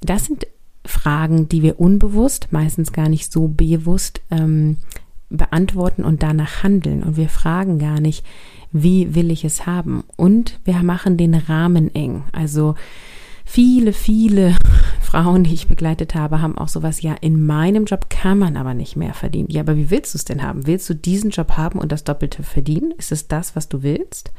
Das 0.00 0.26
sind 0.26 0.46
Fragen, 0.84 1.48
die 1.48 1.62
wir 1.62 1.80
unbewusst, 1.80 2.48
meistens 2.50 2.92
gar 2.92 3.08
nicht 3.08 3.32
so 3.32 3.48
bewusst 3.48 4.20
ähm, 4.30 4.76
beantworten 5.28 6.04
und 6.04 6.22
danach 6.22 6.62
handeln. 6.62 7.02
Und 7.02 7.16
wir 7.16 7.28
fragen 7.28 7.78
gar 7.78 8.00
nicht, 8.00 8.24
wie 8.72 9.14
will 9.14 9.30
ich 9.30 9.44
es 9.44 9.66
haben? 9.66 10.04
Und 10.16 10.60
wir 10.64 10.82
machen 10.82 11.16
den 11.16 11.34
Rahmen 11.34 11.94
eng. 11.94 12.24
Also 12.32 12.74
viele, 13.46 13.94
viele 13.94 14.54
Frauen, 15.00 15.44
die 15.44 15.54
ich 15.54 15.68
begleitet 15.68 16.14
habe, 16.14 16.42
haben 16.42 16.58
auch 16.58 16.68
sowas, 16.68 17.00
ja, 17.00 17.14
in 17.14 17.46
meinem 17.46 17.86
Job 17.86 18.10
kann 18.10 18.38
man 18.38 18.58
aber 18.58 18.74
nicht 18.74 18.96
mehr 18.96 19.14
verdienen. 19.14 19.48
Ja, 19.50 19.62
aber 19.62 19.76
wie 19.76 19.90
willst 19.90 20.12
du 20.12 20.18
es 20.18 20.26
denn 20.26 20.42
haben? 20.42 20.66
Willst 20.66 20.90
du 20.90 20.94
diesen 20.94 21.30
Job 21.30 21.52
haben 21.52 21.78
und 21.78 21.90
das 21.90 22.04
Doppelte 22.04 22.42
verdienen? 22.42 22.92
Ist 22.98 23.12
es 23.12 23.28
das, 23.28 23.56
was 23.56 23.70
du 23.70 23.82
willst? 23.82 24.32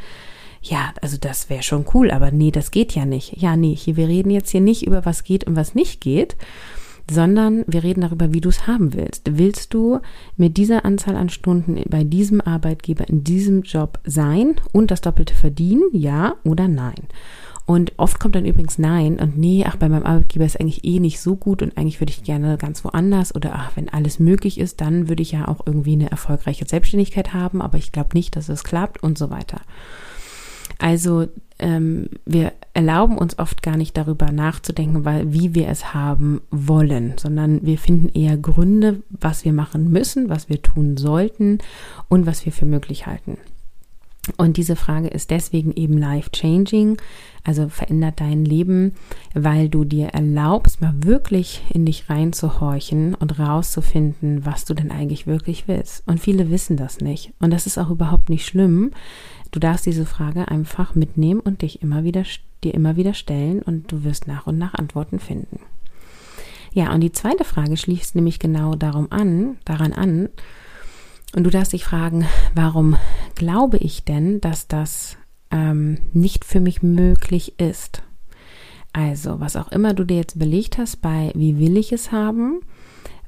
ja, 0.62 0.94
also 1.02 1.18
das 1.18 1.50
wäre 1.50 1.64
schon 1.64 1.86
cool, 1.94 2.12
aber 2.12 2.32
nee, 2.32 2.52
das 2.52 2.72
geht 2.72 2.94
ja 2.96 3.06
nicht. 3.06 3.38
Ja, 3.38 3.56
nee, 3.56 3.76
hier, 3.76 3.98
wir 3.98 4.08
reden 4.08 4.32
jetzt 4.32 4.50
hier 4.50 4.62
nicht 4.62 4.86
über 4.86 5.06
was 5.06 5.24
geht 5.24 5.46
und 5.46 5.56
was 5.56 5.76
nicht 5.76 6.02
geht, 6.02 6.36
sondern 7.10 7.64
wir 7.68 7.84
reden 7.84 8.02
darüber, 8.02 8.34
wie 8.34 8.42
du 8.42 8.50
es 8.50 8.68
haben 8.68 8.94
willst. 8.94 9.38
Willst 9.38 9.74
du 9.74 10.00
mit 10.36 10.58
dieser 10.58 10.84
Anzahl 10.84 11.16
an 11.16 11.30
Stunden 11.30 11.82
bei 11.90 12.04
diesem 12.04 12.42
Arbeitgeber 12.42 13.08
in 13.08 13.24
diesem 13.24 13.62
Job 13.62 14.00
sein 14.04 14.56
und 14.74 14.92
das 14.92 15.02
Doppelte 15.02 15.34
verdienen? 15.34 15.84
Ja 15.94 16.36
oder 16.44 16.68
nein? 16.68 17.08
Und 17.68 17.92
oft 17.98 18.18
kommt 18.22 18.34
dann 18.36 18.46
übrigens 18.46 18.78
Nein 18.78 19.20
und 19.20 19.38
nee, 19.38 19.66
ach, 19.68 19.76
bei 19.76 19.90
meinem 19.90 20.06
Arbeitgeber 20.06 20.46
ist 20.46 20.58
eigentlich 20.58 20.86
eh 20.86 21.02
nicht 21.02 21.20
so 21.20 21.36
gut 21.36 21.62
und 21.62 21.78
eigentlich 21.78 22.00
würde 22.00 22.14
ich 22.14 22.24
gerne 22.24 22.58
ganz 22.58 22.86
woanders 22.86 23.36
oder 23.36 23.56
ach, 23.56 23.72
wenn 23.76 23.90
alles 23.90 24.20
möglich 24.20 24.58
ist, 24.58 24.80
dann 24.80 25.10
würde 25.10 25.22
ich 25.22 25.34
ja 25.34 25.50
auch 25.50 25.68
irgendwie 25.68 25.92
eine 25.92 26.10
erfolgreiche 26.10 26.66
Selbstständigkeit 26.66 27.34
haben, 27.34 27.62
aber 27.62 27.78
ich 27.78 27.92
glaube 27.92 28.12
nicht, 28.14 28.38
dass 28.38 28.48
es 28.48 28.64
klappt 28.64 29.04
und 29.04 29.18
so 29.18 29.30
weiter. 29.32 29.60
Also 30.80 31.28
ähm, 31.60 32.08
wir 32.26 32.54
erlauben 32.74 33.18
uns 33.18 33.38
oft 33.38 33.62
gar 33.62 33.76
nicht 33.76 33.98
darüber 33.98 34.32
nachzudenken, 34.32 35.04
weil 35.04 35.34
wie 35.34 35.54
wir 35.54 35.68
es 35.68 35.94
haben 35.94 36.40
wollen, 36.52 37.16
sondern 37.18 37.66
wir 37.66 37.78
finden 37.78 38.18
eher 38.18 38.38
Gründe, 38.38 39.02
was 39.10 39.44
wir 39.44 39.52
machen 39.52 39.92
müssen, 39.92 40.30
was 40.30 40.48
wir 40.48 40.62
tun 40.62 40.96
sollten 40.96 41.58
und 42.08 42.26
was 42.26 42.46
wir 42.46 42.54
für 42.54 42.66
möglich 42.66 43.08
halten. 43.08 43.38
Und 44.38 44.58
diese 44.58 44.76
Frage 44.76 45.08
ist 45.08 45.32
deswegen 45.32 45.74
eben 45.74 45.98
life-changing, 45.98 46.98
also 47.44 47.70
verändert 47.70 48.20
dein 48.20 48.44
Leben, 48.44 48.94
weil 49.34 49.70
du 49.70 49.86
dir 49.86 50.08
erlaubst, 50.08 50.82
mal 50.82 50.94
wirklich 50.98 51.64
in 51.74 51.86
dich 51.86 52.10
reinzuhorchen 52.10 53.16
und 53.16 53.40
rauszufinden, 53.40 54.46
was 54.46 54.66
du 54.66 54.74
denn 54.74 54.92
eigentlich 54.92 55.28
wirklich 55.28 55.68
willst. 55.68 56.04
Und 56.08 56.20
viele 56.20 56.52
wissen 56.52 56.76
das 56.76 57.00
nicht. 57.00 57.32
Und 57.40 57.52
das 57.52 57.66
ist 57.66 57.78
auch 57.78 57.90
überhaupt 57.90 58.30
nicht 58.30 58.46
schlimm, 58.46 58.92
Du 59.52 59.60
darfst 59.60 59.86
diese 59.86 60.06
Frage 60.06 60.48
einfach 60.48 60.96
mitnehmen 60.96 61.40
und 61.40 61.62
dich 61.62 61.82
immer 61.82 62.04
wieder, 62.04 62.24
dir 62.64 62.74
immer 62.74 62.96
wieder 62.96 63.14
stellen 63.14 63.62
und 63.62 63.92
du 63.92 64.04
wirst 64.04 64.28
nach 64.28 64.48
und 64.48 64.58
nach 64.58 64.74
Antworten 64.74 65.20
finden. 65.20 65.60
Ja, 66.74 66.94
und 66.94 67.02
die 67.02 67.12
zweite 67.12 67.44
Frage 67.44 67.78
schließt 67.78 68.16
nämlich 68.16 68.40
genau 68.40 68.76
darum 68.76 69.12
an, 69.12 69.58
daran 69.66 69.94
an. 69.94 70.30
Und 71.38 71.44
du 71.44 71.52
darfst 71.52 71.74
dich 71.74 71.86
fragen, 71.86 72.26
warum 72.56 72.98
glaube 73.36 73.78
ich 73.78 74.04
denn, 74.04 74.42
dass 74.42 74.68
das 74.68 75.18
ähm, 75.52 76.00
nicht 76.12 76.44
für 76.44 76.60
mich 76.60 76.82
möglich 76.82 77.60
ist? 77.60 78.02
Also, 78.92 79.40
was 79.40 79.56
auch 79.56 79.72
immer 79.72 79.94
du 79.94 80.04
dir 80.04 80.18
jetzt 80.18 80.36
überlegt 80.36 80.80
hast 80.80 81.00
bei 81.00 81.32
wie 81.36 81.60
will 81.60 81.78
ich 81.78 81.92
es 81.92 82.12
haben, 82.12 82.62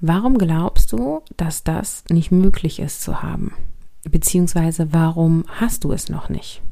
warum 0.01 0.39
glaubst 0.39 0.91
du, 0.91 1.21
dass 1.37 1.63
das 1.63 2.03
nicht 2.09 2.31
möglich 2.31 2.79
ist 2.79 3.03
zu 3.03 3.21
haben? 3.21 3.53
Beziehungsweise 4.09 4.91
warum 4.91 5.45
hast 5.47 5.83
du 5.83 5.91
es 5.91 6.09
noch 6.09 6.29
nicht? 6.29 6.63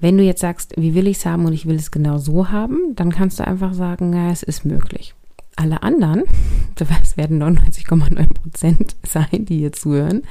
Wenn 0.00 0.16
du 0.16 0.24
jetzt 0.24 0.40
sagst, 0.40 0.72
wie 0.78 0.94
will 0.94 1.08
ich 1.08 1.18
es 1.18 1.26
haben 1.26 1.44
und 1.44 1.52
ich 1.52 1.66
will 1.66 1.76
es 1.76 1.90
genau 1.90 2.16
so 2.16 2.48
haben, 2.48 2.94
dann 2.96 3.12
kannst 3.12 3.38
du 3.38 3.46
einfach 3.46 3.74
sagen, 3.74 4.14
ja, 4.14 4.30
es 4.30 4.42
ist 4.42 4.64
möglich. 4.64 5.14
Alle 5.60 5.82
anderen, 5.82 6.22
das 6.76 7.18
werden 7.18 7.42
99,9 7.42 8.32
Prozent 8.32 8.96
sein, 9.06 9.44
die 9.44 9.58
hier 9.58 9.72
zuhören, 9.74 10.22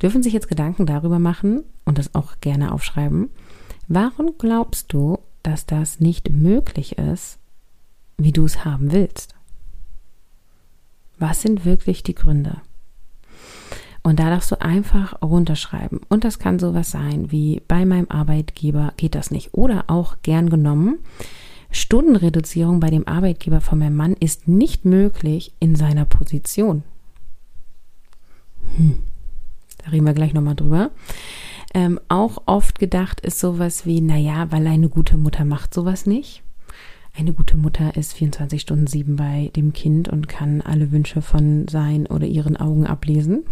dürfen 0.00 0.22
sich 0.22 0.32
jetzt 0.32 0.48
Gedanken 0.48 0.86
darüber 0.86 1.18
machen 1.18 1.62
und 1.84 1.98
das 1.98 2.14
auch 2.14 2.40
gerne 2.40 2.72
aufschreiben. 2.72 3.28
Warum 3.86 4.38
glaubst 4.38 4.94
du, 4.94 5.18
dass 5.42 5.66
das 5.66 6.00
nicht 6.00 6.30
möglich 6.30 6.96
ist, 6.96 7.38
wie 8.16 8.32
du 8.32 8.46
es 8.46 8.64
haben 8.64 8.92
willst? 8.92 9.34
Was 11.18 11.42
sind 11.42 11.66
wirklich 11.66 12.02
die 12.02 12.14
Gründe? 12.14 12.56
Und 14.02 14.20
da 14.20 14.30
darfst 14.30 14.50
du 14.52 14.62
einfach 14.62 15.20
runterschreiben. 15.20 16.00
Und 16.08 16.24
das 16.24 16.38
kann 16.38 16.58
sowas 16.58 16.90
sein 16.90 17.30
wie 17.30 17.60
bei 17.68 17.84
meinem 17.84 18.06
Arbeitgeber 18.08 18.94
geht 18.96 19.14
das 19.14 19.30
nicht. 19.30 19.52
Oder 19.52 19.84
auch 19.88 20.16
gern 20.22 20.48
genommen, 20.48 21.00
Stundenreduzierung 21.76 22.80
bei 22.80 22.90
dem 22.90 23.06
Arbeitgeber 23.06 23.60
von 23.60 23.78
meinem 23.78 23.96
Mann 23.96 24.14
ist 24.14 24.48
nicht 24.48 24.84
möglich 24.84 25.52
in 25.60 25.76
seiner 25.76 26.04
Position. 26.04 26.82
Hm. 28.76 28.98
Da 29.78 29.90
reden 29.90 30.06
wir 30.06 30.14
gleich 30.14 30.34
nochmal 30.34 30.56
drüber. 30.56 30.90
Ähm, 31.74 32.00
auch 32.08 32.42
oft 32.46 32.78
gedacht 32.78 33.20
ist 33.20 33.38
sowas 33.38 33.86
wie, 33.86 34.00
naja, 34.00 34.50
weil 34.50 34.66
eine 34.66 34.88
gute 34.88 35.16
Mutter 35.16 35.44
macht 35.44 35.74
sowas 35.74 36.06
nicht. 36.06 36.42
Eine 37.14 37.32
gute 37.32 37.56
Mutter 37.56 37.96
ist 37.96 38.12
24 38.14 38.60
Stunden 38.60 38.86
sieben 38.86 39.16
bei 39.16 39.50
dem 39.56 39.72
Kind 39.72 40.08
und 40.08 40.28
kann 40.28 40.60
alle 40.60 40.92
Wünsche 40.92 41.22
von 41.22 41.66
seinen 41.68 42.06
oder 42.06 42.26
ihren 42.26 42.56
Augen 42.56 42.86
ablesen. 42.86 43.44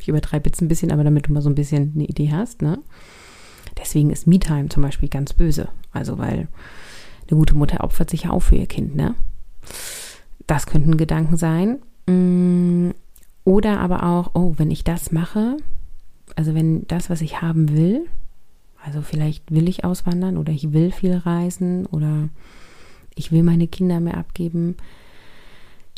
Ich 0.00 0.08
übertreibe 0.08 0.48
jetzt 0.48 0.60
ein 0.62 0.68
bisschen, 0.68 0.92
aber 0.92 1.04
damit 1.04 1.28
du 1.28 1.32
mal 1.32 1.42
so 1.42 1.48
ein 1.48 1.56
bisschen 1.56 1.92
eine 1.94 2.04
Idee 2.04 2.30
hast. 2.32 2.62
Ne? 2.62 2.78
Deswegen 3.76 4.10
ist 4.10 4.26
Me-Time 4.26 4.68
zum 4.68 4.82
Beispiel 4.82 5.08
ganz 5.08 5.32
böse. 5.32 5.68
Also 5.92 6.18
weil 6.18 6.48
eine 7.30 7.38
gute 7.38 7.56
Mutter 7.56 7.84
opfert 7.84 8.10
sich 8.10 8.24
ja 8.24 8.30
auch 8.30 8.40
für 8.40 8.56
ihr 8.56 8.66
Kind. 8.66 8.94
Ne? 8.94 9.14
Das 10.46 10.66
könnten 10.66 10.96
Gedanken 10.96 11.36
sein. 11.36 11.78
Mm, 12.06 12.90
oder 13.44 13.80
aber 13.80 14.04
auch, 14.04 14.30
oh, 14.34 14.54
wenn 14.56 14.70
ich 14.70 14.84
das 14.84 15.12
mache, 15.12 15.56
also 16.36 16.54
wenn 16.54 16.86
das, 16.86 17.10
was 17.10 17.20
ich 17.20 17.40
haben 17.42 17.76
will, 17.76 18.06
also 18.84 19.02
vielleicht 19.02 19.50
will 19.50 19.68
ich 19.68 19.84
auswandern 19.84 20.36
oder 20.36 20.52
ich 20.52 20.72
will 20.72 20.92
viel 20.92 21.16
reisen 21.16 21.86
oder 21.86 22.28
ich 23.14 23.32
will 23.32 23.42
meine 23.42 23.66
Kinder 23.66 24.00
mehr 24.00 24.16
abgeben, 24.16 24.76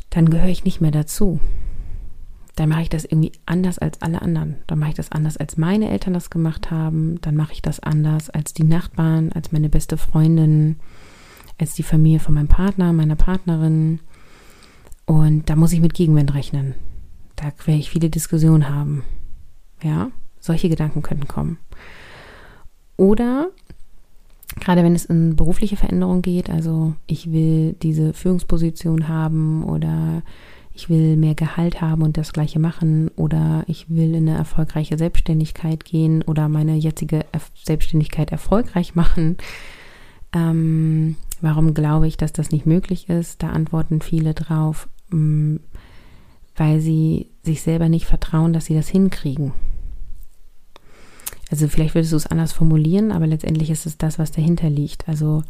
dann 0.09 0.31
gehöre 0.31 0.49
ich 0.49 0.65
nicht 0.65 0.81
mehr 0.81 0.91
dazu. 0.91 1.39
Dann 2.57 2.69
mache 2.69 2.83
ich 2.83 2.89
das 2.89 3.05
irgendwie 3.05 3.33
anders 3.47 3.79
als 3.79 4.03
alle 4.03 4.23
anderen. 4.23 4.57
Dann 4.67 4.79
mache 4.79 4.91
ich 4.91 4.97
das 4.97 5.13
anders, 5.13 5.37
als 5.37 5.57
meine 5.57 5.89
Eltern 5.91 6.15
das 6.15 6.31
gemacht 6.31 6.71
haben. 6.71 7.21
Dann 7.21 7.37
mache 7.37 7.53
ich 7.53 7.63
das 7.63 7.81
anders 7.81 8.29
als 8.29 8.53
die 8.53 8.65
Nachbarn, 8.65 9.33
als 9.33 9.53
meine 9.53 9.69
beste 9.69 9.97
Freundin, 9.97 10.77
als 11.59 11.75
die 11.75 11.83
Familie 11.83 12.21
von 12.21 12.35
meinem 12.35 12.49
Partner, 12.49 12.93
meiner 12.93 13.17
Partnerin. 13.17 14.01
Und 15.07 15.51
da 15.51 15.57
muss 15.57 15.73
ich 15.73 15.81
mit 15.81 15.95
Gegenwind 15.95 16.35
rechnen. 16.35 16.75
Da 17.37 17.53
werde 17.65 17.81
ich 17.81 17.91
viele 17.91 18.11
Diskussionen 18.11 18.69
haben. 18.69 19.05
Ja, 19.83 20.11
solche 20.39 20.69
Gedanken 20.69 21.03
könnten 21.03 21.29
kommen. 21.29 21.59
Oder 22.97 23.49
gerade 24.59 24.83
wenn 24.83 24.95
es 24.95 25.05
in 25.05 25.37
berufliche 25.37 25.77
Veränderung 25.77 26.23
geht, 26.23 26.51
also 26.51 26.95
ich 27.07 27.33
will 27.33 27.75
diese 27.83 28.13
Führungsposition 28.13 29.09
haben 29.09 29.65
oder 29.65 30.23
ich 30.73 30.89
will 30.89 31.17
mehr 31.17 31.35
Gehalt 31.35 31.81
haben 31.81 32.03
und 32.03 32.17
das 32.17 32.33
gleiche 32.33 32.59
machen 32.59 33.11
oder 33.17 33.65
ich 33.67 33.91
will 33.91 34.15
in 34.15 34.29
eine 34.29 34.39
erfolgreiche 34.39 34.97
Selbstständigkeit 34.97 35.85
gehen 35.85 36.23
oder 36.23 36.49
meine 36.49 36.77
jetzige 36.77 37.25
Selbstständigkeit 37.65 38.33
erfolgreich 38.33 38.95
machen. 38.95 39.37
Ähm, 40.33 41.17
warum 41.41 41.75
glaube 41.75 42.07
ich, 42.07 42.17
dass 42.17 42.33
das 42.33 42.51
nicht 42.51 42.67
möglich 42.67 43.09
ist? 43.09 43.43
Da 43.43 43.51
antworten 43.51 44.01
viele 44.01 44.35
drauf, 44.35 44.89
mm, 45.11 45.57
weil 46.57 46.81
sie 46.81 47.31
sich 47.43 47.63
selber 47.63 47.89
nicht 47.89 48.07
vertrauen, 48.07 48.53
dass 48.53 48.67
sie 48.67 48.75
das 48.75 48.89
hinkriegen. 48.89 49.53
Also 51.51 51.67
vielleicht 51.67 51.95
würdest 51.95 52.13
du 52.13 52.17
es 52.17 52.27
anders 52.27 52.53
formulieren, 52.53 53.11
aber 53.11 53.27
letztendlich 53.27 53.71
ist 53.71 53.87
es 53.87 53.99
das, 53.99 54.19
was 54.19 54.31
dahinter 54.31 54.71
liegt. 54.71 55.09
Also 55.09 55.43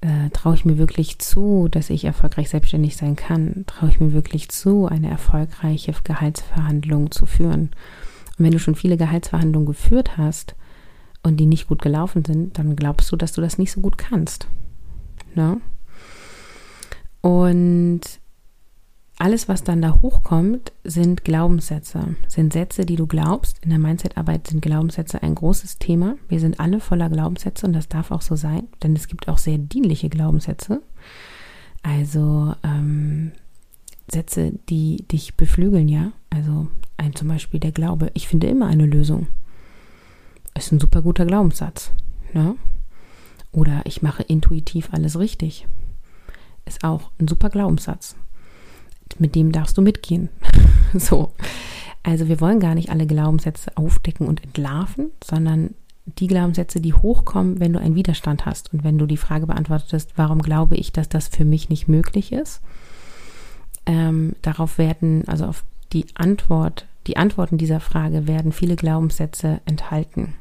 äh, 0.00 0.30
traue 0.30 0.54
ich 0.54 0.64
mir 0.64 0.78
wirklich 0.78 1.18
zu, 1.18 1.68
dass 1.68 1.90
ich 1.90 2.04
erfolgreich 2.04 2.50
selbstständig 2.50 2.96
sein 2.96 3.16
kann? 3.16 3.64
Traue 3.66 3.90
ich 3.90 4.00
mir 4.00 4.12
wirklich 4.12 4.48
zu, 4.48 4.86
eine 4.86 5.10
erfolgreiche 5.10 5.92
Gehaltsverhandlung 6.04 7.10
zu 7.10 7.26
führen? 7.26 7.70
Und 8.38 8.44
wenn 8.44 8.52
du 8.52 8.60
schon 8.60 8.76
viele 8.76 8.96
Gehaltsverhandlungen 8.96 9.66
geführt 9.66 10.16
hast 10.16 10.54
und 11.24 11.38
die 11.38 11.46
nicht 11.46 11.66
gut 11.66 11.82
gelaufen 11.82 12.24
sind, 12.24 12.56
dann 12.58 12.76
glaubst 12.76 13.10
du, 13.10 13.16
dass 13.16 13.32
du 13.32 13.40
das 13.40 13.58
nicht 13.58 13.72
so 13.72 13.80
gut 13.80 13.98
kannst. 13.98 14.46
Ne? 15.38 15.60
Und 17.20 18.00
alles, 19.18 19.48
was 19.48 19.62
dann 19.62 19.80
da 19.80 20.00
hochkommt, 20.02 20.72
sind 20.82 21.24
Glaubenssätze, 21.24 22.16
sind 22.26 22.52
Sätze, 22.52 22.84
die 22.84 22.96
du 22.96 23.06
glaubst. 23.06 23.58
In 23.62 23.70
der 23.70 23.78
Mindset-Arbeit 23.78 24.48
sind 24.48 24.62
Glaubenssätze 24.62 25.22
ein 25.22 25.36
großes 25.36 25.78
Thema. 25.78 26.16
Wir 26.28 26.40
sind 26.40 26.58
alle 26.58 26.80
voller 26.80 27.08
Glaubenssätze 27.08 27.66
und 27.66 27.72
das 27.72 27.88
darf 27.88 28.10
auch 28.10 28.22
so 28.22 28.34
sein, 28.34 28.66
denn 28.82 28.96
es 28.96 29.06
gibt 29.06 29.28
auch 29.28 29.38
sehr 29.38 29.58
dienliche 29.58 30.08
Glaubenssätze. 30.08 30.82
Also 31.84 32.54
ähm, 32.64 33.30
Sätze, 34.10 34.52
die 34.68 35.04
dich 35.06 35.36
beflügeln, 35.36 35.88
ja. 35.88 36.10
Also 36.30 36.66
ein 36.96 37.14
zum 37.14 37.28
Beispiel 37.28 37.60
der 37.60 37.72
Glaube, 37.72 38.10
ich 38.14 38.26
finde 38.26 38.48
immer 38.48 38.66
eine 38.66 38.86
Lösung. 38.86 39.28
Ist 40.56 40.72
ein 40.72 40.80
super 40.80 41.02
guter 41.02 41.26
Glaubenssatz. 41.26 41.92
Ne? 42.32 42.56
Oder 43.58 43.82
ich 43.84 44.02
mache 44.02 44.22
intuitiv 44.22 44.90
alles 44.92 45.18
richtig. 45.18 45.66
Ist 46.64 46.84
auch 46.84 47.10
ein 47.18 47.28
super 47.28 47.50
Glaubenssatz 47.50 48.14
mit 49.18 49.34
dem 49.34 49.52
darfst 49.52 49.76
du 49.78 49.82
mitgehen. 49.82 50.28
so. 50.94 51.32
Also 52.02 52.28
wir 52.28 52.40
wollen 52.40 52.60
gar 52.60 52.74
nicht 52.74 52.90
alle 52.90 53.06
Glaubenssätze 53.06 53.76
aufdecken 53.76 54.26
und 54.26 54.42
entlarven, 54.42 55.10
sondern 55.22 55.74
die 56.06 56.26
Glaubenssätze, 56.26 56.80
die 56.80 56.94
hochkommen, 56.94 57.60
wenn 57.60 57.72
du 57.72 57.80
einen 57.80 57.94
Widerstand 57.94 58.46
hast 58.46 58.72
und 58.72 58.82
wenn 58.82 58.96
du 58.96 59.06
die 59.06 59.18
Frage 59.18 59.46
beantwortest, 59.46 60.12
warum 60.16 60.40
glaube 60.40 60.76
ich, 60.76 60.92
dass 60.92 61.08
das 61.08 61.28
für 61.28 61.44
mich 61.44 61.68
nicht 61.68 61.86
möglich 61.86 62.32
ist. 62.32 62.62
Ähm, 63.84 64.34
darauf 64.40 64.78
werden, 64.78 65.24
also 65.26 65.46
auf 65.46 65.64
die 65.92 66.06
Antwort, 66.14 66.86
die 67.06 67.16
Antworten 67.16 67.58
dieser 67.58 67.80
Frage 67.80 68.26
werden 68.26 68.52
viele 68.52 68.76
Glaubenssätze 68.76 69.60
enthalten. 69.66 70.34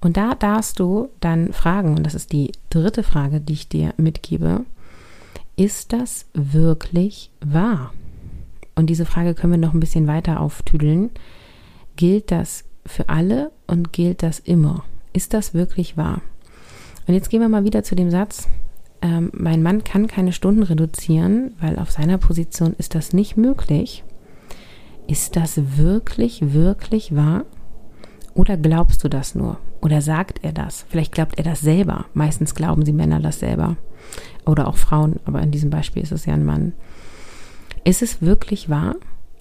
Und 0.00 0.16
da 0.16 0.34
darfst 0.34 0.80
du 0.80 1.08
dann 1.20 1.52
fragen, 1.52 1.96
und 1.96 2.04
das 2.04 2.14
ist 2.14 2.32
die 2.32 2.52
dritte 2.70 3.02
Frage, 3.02 3.40
die 3.40 3.52
ich 3.52 3.68
dir 3.68 3.92
mitgebe, 3.96 4.64
ist 5.56 5.92
das 5.92 6.26
wirklich 6.32 7.30
wahr? 7.44 7.92
Und 8.76 8.86
diese 8.86 9.04
Frage 9.04 9.34
können 9.34 9.52
wir 9.52 9.58
noch 9.58 9.74
ein 9.74 9.80
bisschen 9.80 10.06
weiter 10.06 10.40
auftüdeln. 10.40 11.10
Gilt 11.96 12.30
das 12.30 12.64
für 12.86 13.10
alle 13.10 13.50
und 13.66 13.92
gilt 13.92 14.22
das 14.22 14.38
immer? 14.38 14.84
Ist 15.12 15.34
das 15.34 15.52
wirklich 15.52 15.98
wahr? 15.98 16.22
Und 17.06 17.14
jetzt 17.14 17.28
gehen 17.28 17.42
wir 17.42 17.48
mal 17.48 17.64
wieder 17.64 17.82
zu 17.82 17.94
dem 17.94 18.10
Satz, 18.10 18.48
ähm, 19.02 19.30
mein 19.34 19.62
Mann 19.62 19.84
kann 19.84 20.06
keine 20.06 20.32
Stunden 20.32 20.62
reduzieren, 20.62 21.54
weil 21.60 21.78
auf 21.78 21.90
seiner 21.90 22.18
Position 22.18 22.74
ist 22.78 22.94
das 22.94 23.12
nicht 23.12 23.36
möglich. 23.36 24.04
Ist 25.06 25.36
das 25.36 25.76
wirklich, 25.76 26.52
wirklich 26.52 27.14
wahr? 27.14 27.44
Oder 28.34 28.56
glaubst 28.56 29.02
du 29.04 29.08
das 29.08 29.34
nur? 29.34 29.58
Oder 29.80 30.02
sagt 30.02 30.40
er 30.42 30.52
das? 30.52 30.84
Vielleicht 30.88 31.12
glaubt 31.12 31.38
er 31.38 31.44
das 31.44 31.60
selber. 31.60 32.06
Meistens 32.14 32.54
glauben 32.54 32.84
sie 32.84 32.92
Männer 32.92 33.20
das 33.20 33.40
selber 33.40 33.76
oder 34.44 34.68
auch 34.68 34.76
Frauen, 34.76 35.20
aber 35.24 35.40
in 35.40 35.50
diesem 35.50 35.70
Beispiel 35.70 36.02
ist 36.02 36.12
es 36.12 36.26
ja 36.26 36.34
ein 36.34 36.44
Mann. 36.44 36.72
Ist 37.84 38.02
es 38.02 38.20
wirklich 38.20 38.68
wahr? 38.68 38.96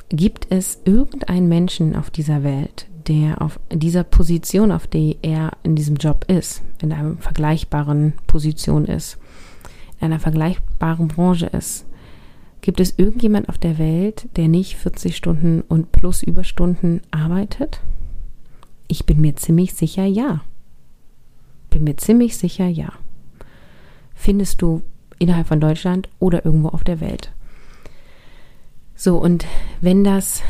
Gibt 0.09 0.47
es 0.49 0.79
irgendeinen 0.85 1.47
Menschen 1.47 1.95
auf 1.95 2.09
dieser 2.09 2.43
Welt, 2.43 2.87
der 3.07 3.41
auf 3.41 3.59
dieser 3.71 4.03
Position, 4.03 4.71
auf 4.71 4.87
der 4.87 5.15
er 5.21 5.51
in 5.63 5.75
diesem 5.75 5.97
Job 5.97 6.25
ist, 6.27 6.61
in 6.81 6.91
einer 6.91 7.17
vergleichbaren 7.17 8.13
Position 8.27 8.85
ist, 8.85 9.17
in 9.99 10.05
einer 10.05 10.19
vergleichbaren 10.19 11.09
Branche 11.09 11.47
ist? 11.47 11.85
Gibt 12.61 12.79
es 12.79 12.97
irgendjemand 12.97 13.49
auf 13.49 13.57
der 13.57 13.77
Welt, 13.77 14.27
der 14.35 14.47
nicht 14.47 14.75
40 14.77 15.15
Stunden 15.15 15.61
und 15.61 15.91
plus 15.91 16.23
Überstunden 16.23 17.01
arbeitet? 17.11 17.81
Ich 18.91 19.05
bin 19.05 19.21
mir 19.21 19.35
ziemlich 19.35 19.75
sicher 19.75 20.05
ja. 20.05 20.41
Bin 21.69 21.83
mir 21.83 21.95
ziemlich 21.95 22.35
sicher 22.37 22.67
ja. 22.67 22.91
Findest 24.15 24.61
du 24.61 24.81
innerhalb 25.19 25.47
von 25.47 25.61
Deutschland 25.61 26.09
oder 26.17 26.43
irgendwo 26.43 26.69
auf 26.69 26.83
der 26.83 26.99
Welt. 26.99 27.31
So, 28.95 29.17
und 29.17 29.45
wenn 29.79 30.03
das 30.03 30.41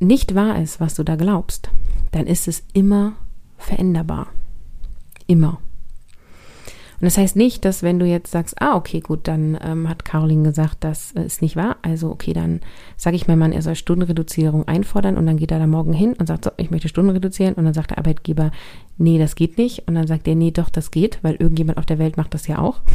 nicht 0.00 0.34
wahr 0.34 0.60
ist, 0.60 0.80
was 0.80 0.94
du 0.94 1.04
da 1.04 1.16
glaubst, 1.16 1.70
dann 2.12 2.26
ist 2.26 2.48
es 2.48 2.64
immer 2.72 3.12
veränderbar. 3.58 4.28
Immer. 5.26 5.60
Und 7.00 7.02
das 7.02 7.18
heißt 7.18 7.36
nicht, 7.36 7.64
dass 7.64 7.82
wenn 7.82 7.98
du 7.98 8.06
jetzt 8.06 8.30
sagst, 8.30 8.60
ah, 8.60 8.76
okay, 8.76 9.00
gut, 9.00 9.26
dann 9.28 9.58
ähm, 9.62 9.88
hat 9.88 10.04
Caroline 10.04 10.44
gesagt, 10.44 10.78
das 10.80 11.12
ist 11.12 11.42
nicht 11.42 11.56
wahr. 11.56 11.76
Also, 11.82 12.10
okay, 12.10 12.32
dann 12.32 12.60
sage 12.96 13.16
ich 13.16 13.26
meinem 13.26 13.40
Mann, 13.40 13.52
er 13.52 13.62
soll 13.62 13.74
Stundenreduzierung 13.74 14.68
einfordern 14.68 15.16
und 15.16 15.26
dann 15.26 15.36
geht 15.36 15.50
er 15.50 15.58
da 15.58 15.66
morgen 15.66 15.92
hin 15.92 16.14
und 16.14 16.26
sagt, 16.26 16.44
so, 16.44 16.50
ich 16.56 16.70
möchte 16.70 16.88
Stunden 16.88 17.10
reduzieren. 17.10 17.54
Und 17.54 17.64
dann 17.64 17.74
sagt 17.74 17.90
der 17.90 17.98
Arbeitgeber, 17.98 18.52
nee, 18.96 19.18
das 19.18 19.34
geht 19.34 19.58
nicht. 19.58 19.86
Und 19.88 19.94
dann 19.94 20.06
sagt 20.06 20.28
er, 20.28 20.34
nee, 20.34 20.50
doch, 20.50 20.70
das 20.70 20.90
geht, 20.90 21.18
weil 21.22 21.34
irgendjemand 21.34 21.78
auf 21.78 21.86
der 21.86 21.98
Welt 21.98 22.16
macht 22.16 22.34
das 22.34 22.46
ja 22.46 22.58
auch. 22.58 22.80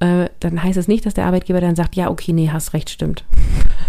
Äh, 0.00 0.28
dann 0.40 0.60
heißt 0.60 0.76
es 0.76 0.88
nicht, 0.88 1.06
dass 1.06 1.14
der 1.14 1.24
Arbeitgeber 1.24 1.60
dann 1.60 1.76
sagt, 1.76 1.94
ja, 1.94 2.10
okay, 2.10 2.32
nee, 2.32 2.50
hast 2.50 2.72
recht, 2.72 2.90
stimmt. 2.90 3.24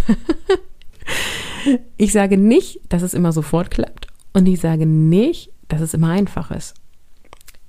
ich 1.97 2.11
sage 2.11 2.37
nicht, 2.37 2.79
dass 2.89 3.01
es 3.01 3.15
immer 3.15 3.31
sofort 3.31 3.71
klappt. 3.71 4.07
Und 4.31 4.45
ich 4.45 4.59
sage 4.59 4.85
nicht, 4.85 5.49
dass 5.67 5.81
es 5.81 5.93
immer 5.93 6.09
einfach 6.09 6.51
ist. 6.51 6.75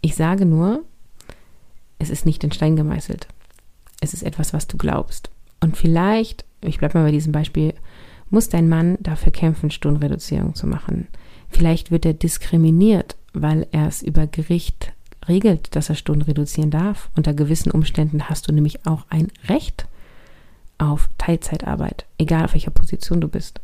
Ich 0.01 0.15
sage 0.15 0.45
nur, 0.45 0.85
es 1.99 2.11
ist 2.11 2.27
nicht 2.27 2.45
in 2.45 2.53
Stein 2.53 2.77
gemeißelt. 2.77 3.27
Es 4.01 4.13
ist 4.13 4.23
etwas, 4.23 4.53
was 4.53 4.67
du 4.67 4.77
glaubst. 4.77 5.31
Und 5.61 5.77
vielleicht, 5.77 6.45
ich 6.61 6.79
bleibe 6.79 6.99
mal 6.99 7.05
bei 7.05 7.13
diesem 7.13 7.33
Beispiel 7.33 7.75
muss 8.29 8.49
dein 8.49 8.69
Mann 8.69 8.99
dafür 9.01 9.33
kämpfen, 9.33 9.71
Stundenreduzierung 9.71 10.55
zu 10.55 10.67
machen. 10.67 11.07
Vielleicht 11.49 11.91
wird 11.91 12.05
er 12.05 12.13
diskriminiert, 12.13 13.17
weil 13.33 13.67
er 13.71 13.87
es 13.87 14.03
über 14.03 14.27
Gericht 14.27 14.93
regelt, 15.29 15.75
dass 15.77 15.89
er 15.89 15.95
Stunden 15.95 16.23
reduzieren 16.23 16.71
darf. 16.71 17.11
Unter 17.17 17.35
gewissen 17.35 17.71
Umständen 17.71 18.29
hast 18.29 18.49
du 18.49 18.53
nämlich 18.53 18.87
auch 18.87 19.05
ein 19.11 19.29
Recht 19.49 19.87
auf 20.79 21.09
Teilzeitarbeit, 21.19 22.05
egal 22.19 22.45
auf 22.45 22.53
welcher 22.53 22.71
Position 22.71 23.21
du 23.21 23.29
bist. 23.29 23.61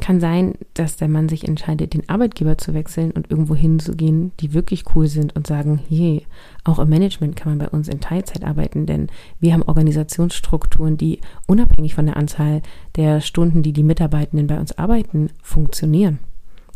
Kann 0.00 0.20
sein, 0.20 0.54
dass 0.74 0.96
der 0.96 1.08
Mann 1.08 1.28
sich 1.28 1.46
entscheidet, 1.46 1.94
den 1.94 2.08
Arbeitgeber 2.08 2.58
zu 2.58 2.74
wechseln 2.74 3.10
und 3.12 3.30
irgendwo 3.30 3.54
hinzugehen, 3.54 4.32
die 4.40 4.54
wirklich 4.54 4.84
cool 4.94 5.06
sind 5.06 5.36
und 5.36 5.46
sagen, 5.46 5.80
je, 5.88 6.22
auch 6.64 6.78
im 6.78 6.88
Management 6.88 7.36
kann 7.36 7.52
man 7.52 7.58
bei 7.58 7.68
uns 7.68 7.88
in 7.88 8.00
Teilzeit 8.00 8.44
arbeiten, 8.44 8.86
denn 8.86 9.08
wir 9.40 9.52
haben 9.52 9.62
Organisationsstrukturen, 9.62 10.96
die 10.96 11.20
unabhängig 11.46 11.94
von 11.94 12.06
der 12.06 12.16
Anzahl 12.16 12.62
der 12.96 13.20
Stunden, 13.20 13.62
die 13.62 13.72
die 13.72 13.82
Mitarbeitenden 13.82 14.46
bei 14.46 14.58
uns 14.58 14.76
arbeiten, 14.76 15.30
funktionieren. 15.42 16.18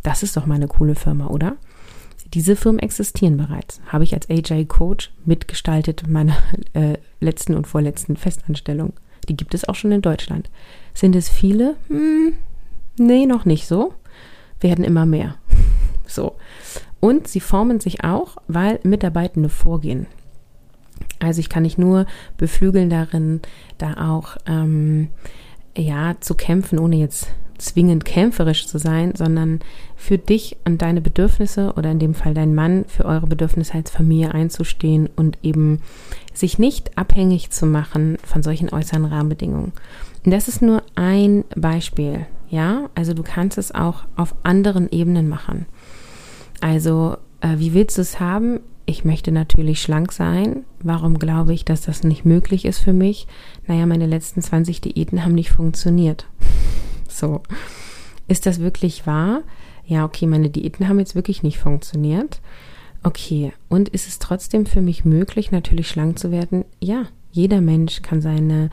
Das 0.03 0.21
ist 0.21 0.37
doch 0.37 0.45
mal 0.45 0.55
eine 0.55 0.67
coole 0.67 0.95
Firma, 0.95 1.27
oder? 1.27 1.57
Diese 2.33 2.55
Firmen 2.55 2.79
existieren 2.79 3.37
bereits. 3.37 3.81
Habe 3.87 4.03
ich 4.03 4.13
als 4.13 4.29
Agile 4.29 4.65
Coach 4.65 5.11
mitgestaltet 5.25 6.07
meiner 6.07 6.35
äh, 6.73 6.97
letzten 7.19 7.55
und 7.55 7.65
vorletzten 7.65 8.17
Festanstellung. 8.17 8.93
Die 9.29 9.35
gibt 9.37 9.53
es 9.53 9.67
auch 9.67 9.75
schon 9.75 9.91
in 9.91 10.01
Deutschland. 10.01 10.49
Sind 10.93 11.15
es 11.15 11.29
viele? 11.29 11.75
Hm, 11.87 12.33
nee, 12.97 13.25
noch 13.25 13.45
nicht 13.45 13.67
so. 13.67 13.93
Werden 14.59 14.85
immer 14.85 15.05
mehr. 15.05 15.35
So. 16.07 16.35
Und 16.99 17.27
sie 17.27 17.39
formen 17.39 17.79
sich 17.79 18.03
auch, 18.03 18.37
weil 18.47 18.79
Mitarbeitende 18.83 19.49
vorgehen. 19.49 20.05
Also 21.19 21.39
ich 21.39 21.49
kann 21.49 21.63
nicht 21.63 21.79
nur 21.79 22.05
beflügeln 22.37 22.91
darin, 22.91 23.41
da 23.79 24.11
auch 24.11 24.37
ähm, 24.45 25.09
ja 25.75 26.15
zu 26.19 26.35
kämpfen, 26.35 26.79
ohne 26.79 26.97
jetzt 26.97 27.27
zwingend 27.57 28.05
kämpferisch 28.05 28.67
zu 28.67 28.77
sein, 28.77 29.13
sondern 29.15 29.59
für 29.95 30.17
dich 30.17 30.57
und 30.65 30.81
deine 30.81 31.01
Bedürfnisse 31.01 31.73
oder 31.75 31.91
in 31.91 31.99
dem 31.99 32.13
Fall 32.13 32.33
dein 32.33 32.53
Mann 32.53 32.85
für 32.87 33.05
eure 33.05 33.27
Bedürfnisse 33.27 33.73
als 33.73 33.91
Familie 33.91 34.33
einzustehen 34.33 35.09
und 35.15 35.37
eben 35.41 35.81
sich 36.33 36.59
nicht 36.59 36.97
abhängig 36.97 37.51
zu 37.51 37.65
machen 37.65 38.17
von 38.23 38.43
solchen 38.43 38.69
äußeren 38.69 39.05
Rahmenbedingungen. 39.05 39.71
Und 40.25 40.31
das 40.31 40.47
ist 40.47 40.61
nur 40.61 40.83
ein 40.95 41.45
Beispiel, 41.55 42.25
ja? 42.49 42.89
Also 42.95 43.13
du 43.13 43.23
kannst 43.23 43.57
es 43.57 43.73
auch 43.73 44.03
auf 44.15 44.35
anderen 44.43 44.89
Ebenen 44.89 45.27
machen. 45.29 45.65
Also, 46.61 47.17
äh, 47.41 47.57
wie 47.57 47.73
willst 47.73 47.97
du 47.97 48.01
es 48.01 48.19
haben? 48.19 48.59
Ich 48.85 49.03
möchte 49.03 49.31
natürlich 49.31 49.81
schlank 49.81 50.11
sein. 50.11 50.63
Warum 50.81 51.17
glaube 51.17 51.53
ich, 51.53 51.65
dass 51.65 51.81
das 51.81 52.03
nicht 52.03 52.23
möglich 52.23 52.65
ist 52.65 52.79
für 52.79 52.93
mich? 52.93 53.27
Naja, 53.67 53.85
meine 53.85 54.05
letzten 54.05 54.41
20 54.41 54.81
Diäten 54.81 55.23
haben 55.23 55.35
nicht 55.35 55.51
funktioniert. 55.51 56.27
So. 57.07 57.43
Ist 58.27 58.45
das 58.45 58.59
wirklich 58.59 59.07
wahr? 59.07 59.43
Ja, 59.85 60.03
okay, 60.03 60.27
meine 60.27 60.49
Diäten 60.49 60.89
haben 60.89 60.99
jetzt 60.99 61.15
wirklich 61.15 61.43
nicht 61.43 61.59
funktioniert. 61.59 62.41
Okay, 63.03 63.53
und 63.69 63.87
ist 63.87 64.07
es 64.07 64.19
trotzdem 64.19 64.65
für 64.65 64.81
mich 64.81 65.05
möglich, 65.05 65.51
natürlich 65.51 65.87
schlank 65.87 66.19
zu 66.19 66.31
werden? 66.31 66.65
Ja, 66.81 67.03
jeder 67.31 67.61
Mensch 67.61 68.01
kann 68.01 68.19
seine 68.21 68.69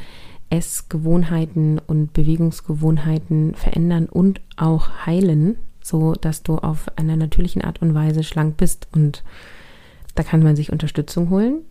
Essgewohnheiten 0.52 1.78
und 1.78 2.12
Bewegungsgewohnheiten 2.12 3.54
verändern 3.54 4.06
und 4.06 4.42
auch 4.56 5.06
heilen, 5.06 5.56
so 5.82 6.12
dass 6.12 6.42
du 6.42 6.58
auf 6.58 6.86
einer 6.96 7.16
natürlichen 7.16 7.62
Art 7.62 7.80
und 7.80 7.94
Weise 7.94 8.22
schlank 8.22 8.58
bist. 8.58 8.86
Und 8.92 9.24
da 10.14 10.22
kann 10.22 10.42
man 10.42 10.54
sich 10.54 10.70
Unterstützung 10.70 11.30
holen 11.30 11.62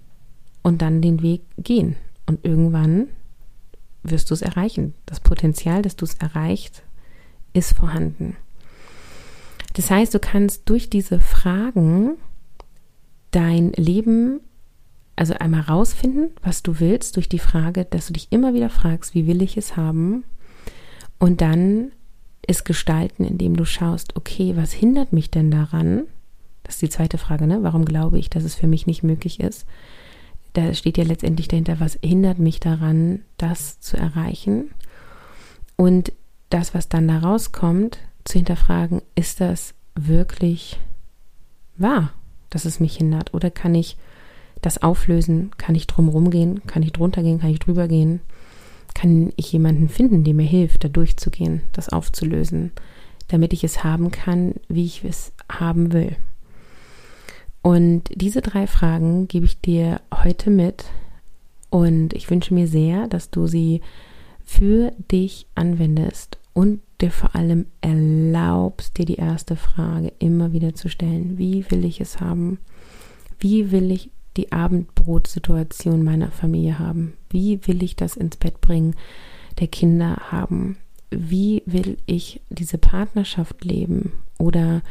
und 0.64 0.82
dann 0.82 1.02
den 1.04 1.22
Weg 1.22 1.44
gehen. 1.58 1.96
Und 2.26 2.44
irgendwann 2.44 3.08
wirst 4.02 4.32
du 4.32 4.34
es 4.34 4.42
erreichen. 4.42 4.96
Das 5.06 5.20
Potenzial, 5.20 5.84
dass 5.84 5.96
du 5.96 6.06
es 6.06 6.16
erreicht, 6.16 6.82
ist 7.54 7.74
vorhanden. 7.76 8.36
Das 9.74 9.92
heißt, 9.92 10.12
du 10.14 10.20
kannst 10.20 10.68
durch 10.70 10.90
diese 10.90 11.20
Fragen 11.20 12.18
dein 13.30 13.74
Leben, 13.74 14.42
also 15.22 15.36
einmal 15.36 15.62
rausfinden, 15.62 16.32
was 16.42 16.64
du 16.64 16.80
willst, 16.80 17.16
durch 17.16 17.30
die 17.30 17.40
Frage, 17.40 17.86
dass 17.86 18.08
du 18.08 18.14
dich 18.14 18.28
immer 18.32 18.54
wieder 18.54 18.70
fragst, 18.70 19.14
wie 19.14 19.28
will 19.28 19.42
ich 19.42 19.56
es 19.56 19.78
haben? 19.78 20.24
Und 21.20 21.42
dann 21.42 21.92
es 22.48 22.64
gestalten, 22.64 23.24
indem 23.24 23.56
du 23.56 23.64
schaust, 23.66 24.16
okay, 24.16 24.54
was 24.56 24.72
hindert 24.74 25.14
mich 25.14 25.30
denn 25.30 25.52
daran? 25.52 26.04
Das 26.64 26.76
ist 26.76 26.82
die 26.82 26.90
zweite 26.90 27.20
Frage, 27.20 27.46
ne? 27.46 27.60
Warum 27.62 27.86
glaube 27.86 28.18
ich, 28.18 28.30
dass 28.30 28.44
es 28.44 28.56
für 28.56 28.68
mich 28.68 28.88
nicht 28.88 29.04
möglich 29.04 29.40
ist? 29.40 29.66
da 30.54 30.74
steht 30.74 30.98
ja 30.98 31.04
letztendlich 31.04 31.48
dahinter, 31.48 31.80
was 31.80 31.98
hindert 32.04 32.40
mich 32.40 32.60
daran, 32.60 33.22
das 33.38 33.80
zu 33.80 33.98
erreichen. 33.98 34.72
Und 35.78 36.12
das, 36.50 36.74
was 36.74 36.90
dann 36.90 37.08
da 37.08 37.20
rauskommt, 37.20 38.00
zu 38.26 38.34
hinterfragen, 38.34 39.02
ist 39.16 39.40
das 39.40 39.74
wirklich 39.96 40.78
wahr, 41.78 42.14
dass 42.50 42.66
es 42.66 42.80
mich 42.80 42.98
hindert? 42.98 43.34
Oder 43.34 43.50
kann 43.50 43.76
ich 43.76 43.98
das 44.62 44.82
auflösen? 44.82 45.52
Kann 45.58 45.76
ich 45.76 45.88
drumherum 45.88 46.30
gehen? 46.30 46.62
Kann 46.68 46.84
ich 46.84 46.94
drunter 46.94 47.24
gehen? 47.24 47.40
Kann 47.40 47.50
ich 47.50 47.60
drüber 47.60 47.88
gehen? 47.88 48.22
Kann 48.94 49.32
ich 49.36 49.52
jemanden 49.52 49.90
finden, 49.90 50.24
der 50.24 50.34
mir 50.34 50.48
hilft, 50.48 50.84
da 50.84 50.90
durchzugehen, 50.90 51.62
das 51.74 51.90
aufzulösen, 51.90 52.72
damit 53.28 53.54
ich 53.54 53.64
es 53.64 53.84
haben 53.84 54.12
kann, 54.12 54.56
wie 54.68 54.86
ich 54.86 55.04
es 55.04 55.32
haben 55.50 55.94
will? 55.94 56.16
Und 57.62 58.04
diese 58.14 58.42
drei 58.42 58.68
Fragen 58.68 59.28
gebe 59.28 59.46
ich 59.46 59.62
dir 59.62 60.02
heute 60.24 60.50
mit 60.50 60.86
und 61.70 62.14
ich 62.14 62.30
wünsche 62.30 62.54
mir 62.54 62.68
sehr, 62.68 63.08
dass 63.08 63.30
du 63.30 63.48
sie 63.48 63.82
für 64.44 64.92
dich 65.12 65.48
anwendest 65.56 66.38
und 66.54 66.82
dir 67.00 67.12
vor 67.12 67.36
allem 67.36 67.68
erlaubst, 67.80 68.98
dir 68.98 69.06
die 69.06 69.16
erste 69.16 69.56
Frage 69.56 70.12
immer 70.20 70.52
wieder 70.52 70.74
zu 70.74 70.90
stellen. 70.90 71.38
Wie 71.38 71.70
will 71.72 71.86
ich 71.86 72.02
es 72.02 72.20
haben? 72.20 72.60
Wie 73.40 73.72
will 73.72 73.92
ich 73.92 74.10
die 74.38 74.52
Abendbrotsituation 74.52 76.04
meiner 76.04 76.32
Familie 76.32 76.80
haben? 76.80 77.14
Wie 77.30 77.66
will 77.68 77.84
ich 77.84 77.96
das 77.96 78.16
ins 78.16 78.38
Bett 78.38 78.62
bringen 78.62 78.96
der 79.60 79.68
Kinder 79.68 80.18
haben? 80.32 80.78
Wie 81.10 81.64
will 81.66 81.98
ich 82.06 82.42
diese 82.50 82.78
Partnerschaft 82.78 83.66
leben? 83.66 84.14
Oder 84.38 84.82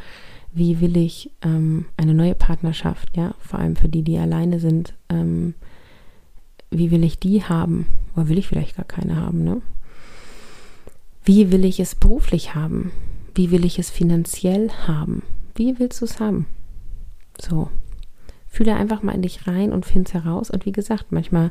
wie 0.53 0.81
will 0.81 0.97
ich 0.97 1.31
ähm, 1.41 1.85
eine 1.97 2.13
neue 2.13 2.35
Partnerschaft, 2.35 3.15
ja, 3.15 3.33
vor 3.39 3.59
allem 3.59 3.75
für 3.75 3.89
die, 3.89 4.03
die 4.03 4.17
alleine 4.17 4.59
sind, 4.59 4.93
ähm, 5.09 5.55
wie 6.69 6.91
will 6.91 7.03
ich 7.03 7.19
die 7.19 7.43
haben? 7.43 7.87
Oder 8.15 8.29
will 8.29 8.37
ich 8.37 8.47
vielleicht 8.47 8.75
gar 8.75 8.85
keine 8.85 9.15
haben, 9.15 9.43
ne? 9.43 9.61
Wie 11.23 11.51
will 11.51 11.65
ich 11.65 11.79
es 11.79 11.95
beruflich 11.95 12.55
haben? 12.55 12.91
Wie 13.35 13.51
will 13.51 13.65
ich 13.65 13.77
es 13.79 13.89
finanziell 13.89 14.69
haben? 14.87 15.23
Wie 15.55 15.79
willst 15.79 16.01
du 16.01 16.05
es 16.05 16.19
haben? 16.19 16.47
So. 17.39 17.69
Fühle 18.51 18.75
einfach 18.75 19.01
mal 19.01 19.15
in 19.15 19.23
dich 19.23 19.47
rein 19.47 19.71
und 19.71 19.85
finde 19.85 20.07
es 20.07 20.13
heraus. 20.13 20.51
Und 20.51 20.67
wie 20.67 20.71
gesagt, 20.71 21.11
manchmal 21.11 21.49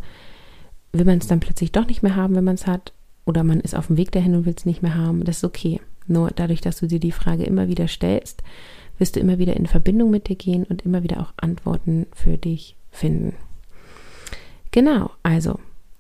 will 0.93 1.07
man 1.07 1.19
es 1.19 1.27
dann 1.27 1.41
plötzlich 1.41 1.73
doch 1.73 1.87
nicht 1.87 2.03
mehr 2.03 2.15
haben, 2.15 2.37
wenn 2.37 2.45
man 2.45 2.55
es 2.55 2.67
hat. 2.67 2.93
Oder 3.25 3.43
man 3.43 3.61
ist 3.61 3.75
auf 3.75 3.89
dem 3.89 3.97
Weg 3.97 4.13
dahin 4.13 4.37
und 4.37 4.47
will 4.47 4.55
es 4.57 4.67
nicht 4.67 4.83
mehr 4.83 4.95
haben. 4.95 5.25
Das 5.25 5.39
ist 5.39 5.45
okay. 5.45 5.81
Nur 6.07 6.31
dadurch, 6.31 6.61
dass 6.61 6.79
du 6.79 6.87
dir 6.87 7.01
die 7.01 7.11
Frage 7.11 7.45
immer 7.45 7.69
wieder 7.69 7.89
stellst, 7.89 8.43
wirst 8.99 9.17
du 9.17 9.21
immer 9.21 9.39
wieder 9.39 9.57
in 9.57 9.67
Verbindung 9.67 10.11
mit 10.11 10.29
dir 10.29 10.37
gehen 10.37 10.65
und 10.65 10.83
immer 10.83 11.03
wieder 11.03 11.21
auch 11.21 11.33
Antworten 11.39 12.07
für 12.13 12.37
dich 12.37 12.77
finden. 12.91 13.35
Genau, 14.73 15.11
also 15.23 15.59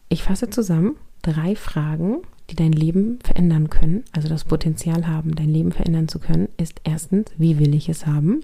ich 0.08 0.22
fasse 0.22 0.50
zusammen 0.50 0.96
drei 1.22 1.56
Fragen, 1.56 2.18
die 2.50 2.56
dein 2.56 2.72
Leben 2.72 3.18
verändern 3.22 3.70
können, 3.70 4.04
also 4.12 4.28
das 4.28 4.44
Potenzial 4.44 5.06
haben, 5.06 5.34
dein 5.34 5.48
Leben 5.48 5.72
verändern 5.72 6.08
zu 6.08 6.18
können, 6.18 6.48
ist 6.56 6.80
erstens, 6.84 7.30
wie 7.38 7.58
will 7.58 7.74
ich 7.74 7.88
es 7.88 8.06
haben? 8.06 8.40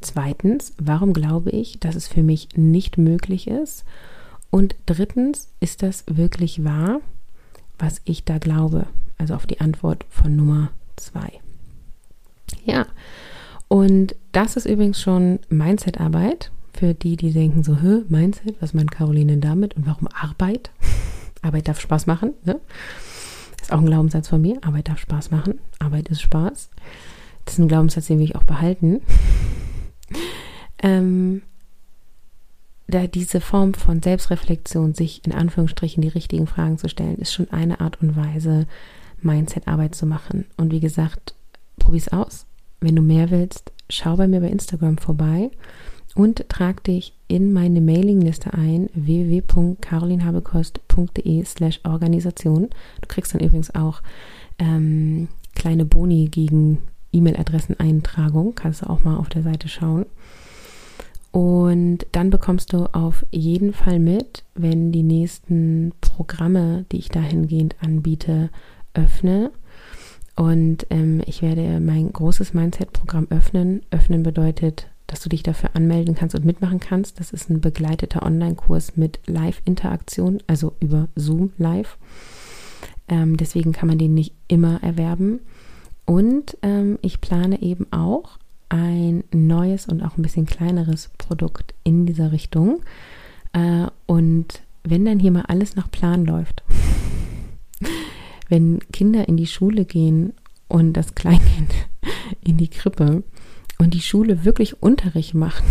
Zweitens, 0.00 0.72
warum 0.78 1.12
glaube 1.12 1.50
ich, 1.50 1.78
dass 1.80 1.94
es 1.94 2.08
für 2.08 2.22
mich 2.22 2.48
nicht 2.56 2.98
möglich 2.98 3.46
ist? 3.46 3.84
Und 4.50 4.74
drittens, 4.86 5.48
ist 5.60 5.82
das 5.82 6.04
wirklich 6.06 6.64
wahr, 6.64 7.00
was 7.78 8.00
ich 8.04 8.24
da 8.24 8.38
glaube? 8.38 8.86
Also 9.18 9.34
auf 9.34 9.46
die 9.46 9.60
Antwort 9.60 10.04
von 10.08 10.34
Nummer 10.34 10.70
zwei. 10.96 11.40
Ja, 12.64 12.86
und 13.68 14.16
das 14.32 14.56
ist 14.56 14.66
übrigens 14.66 15.00
schon 15.00 15.38
Mindset-Arbeit 15.48 16.50
für 16.72 16.94
die, 16.94 17.16
die 17.16 17.32
denken 17.32 17.62
so, 17.62 17.80
Hö, 17.80 18.02
Mindset, 18.08 18.56
was 18.60 18.74
meint 18.74 18.90
Caroline 18.90 19.36
damit 19.38 19.74
und 19.74 19.86
warum 19.86 20.08
Arbeit? 20.08 20.70
Arbeit 21.42 21.68
darf 21.68 21.80
Spaß 21.80 22.06
machen. 22.06 22.34
Ne? 22.44 22.58
Ist 23.60 23.72
auch 23.72 23.78
ein 23.78 23.86
Glaubenssatz 23.86 24.28
von 24.28 24.40
mir. 24.40 24.58
Arbeit 24.62 24.88
darf 24.88 24.98
Spaß 24.98 25.30
machen. 25.30 25.60
Arbeit 25.78 26.08
ist 26.08 26.22
Spaß. 26.22 26.70
Das 27.44 27.54
ist 27.54 27.58
ein 27.60 27.68
Glaubenssatz, 27.68 28.06
den 28.06 28.18
will 28.18 28.24
ich 28.24 28.36
auch 28.36 28.42
behalten. 28.42 29.02
Ähm, 30.82 31.42
da 32.90 33.06
diese 33.06 33.40
Form 33.40 33.72
von 33.74 34.02
Selbstreflexion, 34.02 34.94
sich 34.94 35.24
in 35.24 35.32
Anführungsstrichen 35.32 36.02
die 36.02 36.08
richtigen 36.08 36.46
Fragen 36.46 36.76
zu 36.78 36.88
stellen, 36.88 37.18
ist 37.18 37.32
schon 37.32 37.50
eine 37.50 37.80
Art 37.80 38.00
und 38.02 38.16
Weise, 38.16 38.66
Mindset-Arbeit 39.22 39.94
zu 39.94 40.06
machen. 40.06 40.46
Und 40.56 40.72
wie 40.72 40.80
gesagt, 40.80 41.34
probier's 41.78 42.08
aus. 42.08 42.46
Wenn 42.80 42.96
du 42.96 43.02
mehr 43.02 43.30
willst, 43.30 43.70
schau 43.88 44.16
bei 44.16 44.26
mir 44.26 44.40
bei 44.40 44.48
Instagram 44.48 44.98
vorbei. 44.98 45.50
und 46.16 46.48
trag 46.48 46.82
dich 46.84 47.12
in 47.28 47.52
meine 47.52 47.80
Mailingliste 47.80 48.52
ein 48.52 48.90
www.carolinhabekost.de 48.94 51.44
slash 51.44 51.78
Organisation. 51.84 52.68
Du 53.00 53.06
kriegst 53.06 53.32
dann 53.32 53.40
übrigens 53.40 53.72
auch 53.74 54.02
ähm, 54.58 55.28
kleine 55.54 55.84
Boni 55.84 56.26
gegen 56.28 56.78
E-Mail-Adresseneintragung. 57.12 58.56
Kannst 58.56 58.82
du 58.82 58.90
auch 58.90 59.04
mal 59.04 59.18
auf 59.18 59.28
der 59.28 59.44
Seite 59.44 59.68
schauen. 59.68 60.04
Und 61.32 62.06
dann 62.12 62.30
bekommst 62.30 62.72
du 62.72 62.86
auf 62.92 63.24
jeden 63.30 63.72
Fall 63.72 63.98
mit, 63.98 64.44
wenn 64.54 64.90
die 64.90 65.04
nächsten 65.04 65.92
Programme, 66.00 66.84
die 66.90 66.98
ich 66.98 67.08
dahingehend 67.08 67.76
anbiete, 67.80 68.50
öffne. 68.94 69.52
Und 70.34 70.86
ähm, 70.90 71.22
ich 71.26 71.42
werde 71.42 71.78
mein 71.80 72.12
großes 72.12 72.54
Mindset-Programm 72.54 73.28
öffnen. 73.30 73.82
Öffnen 73.90 74.22
bedeutet 74.22 74.88
dass 75.10 75.20
du 75.20 75.28
dich 75.28 75.42
dafür 75.42 75.70
anmelden 75.74 76.14
kannst 76.14 76.36
und 76.36 76.44
mitmachen 76.44 76.78
kannst. 76.78 77.18
Das 77.18 77.32
ist 77.32 77.50
ein 77.50 77.60
begleiteter 77.60 78.22
Online-Kurs 78.22 78.96
mit 78.96 79.18
Live-Interaktion, 79.26 80.40
also 80.46 80.74
über 80.78 81.08
Zoom 81.16 81.52
Live. 81.58 81.98
Ähm, 83.08 83.36
deswegen 83.36 83.72
kann 83.72 83.88
man 83.88 83.98
den 83.98 84.14
nicht 84.14 84.34
immer 84.46 84.80
erwerben. 84.82 85.40
Und 86.06 86.56
ähm, 86.62 86.98
ich 87.02 87.20
plane 87.20 87.60
eben 87.60 87.92
auch 87.92 88.38
ein 88.70 89.24
neues 89.32 89.86
und 89.86 90.02
auch 90.02 90.16
ein 90.16 90.22
bisschen 90.22 90.46
kleineres 90.46 91.10
Produkt 91.18 91.74
in 91.84 92.06
dieser 92.06 92.32
Richtung. 92.32 92.80
Äh, 93.52 93.86
und 94.06 94.62
wenn 94.82 95.04
dann 95.04 95.20
hier 95.20 95.30
mal 95.30 95.44
alles 95.46 95.76
nach 95.76 95.90
Plan 95.90 96.24
läuft, 96.24 96.62
wenn 98.48 98.78
Kinder 98.92 99.28
in 99.28 99.36
die 99.36 99.46
Schule 99.46 99.84
gehen 99.84 100.32
und 100.68 100.94
das 100.94 101.14
Kleinkind 101.14 101.72
in 102.42 102.56
die 102.56 102.68
Krippe, 102.68 103.22
und 103.80 103.94
die 103.94 104.02
Schule 104.02 104.44
wirklich 104.44 104.82
Unterricht 104.82 105.34
macht 105.34 105.64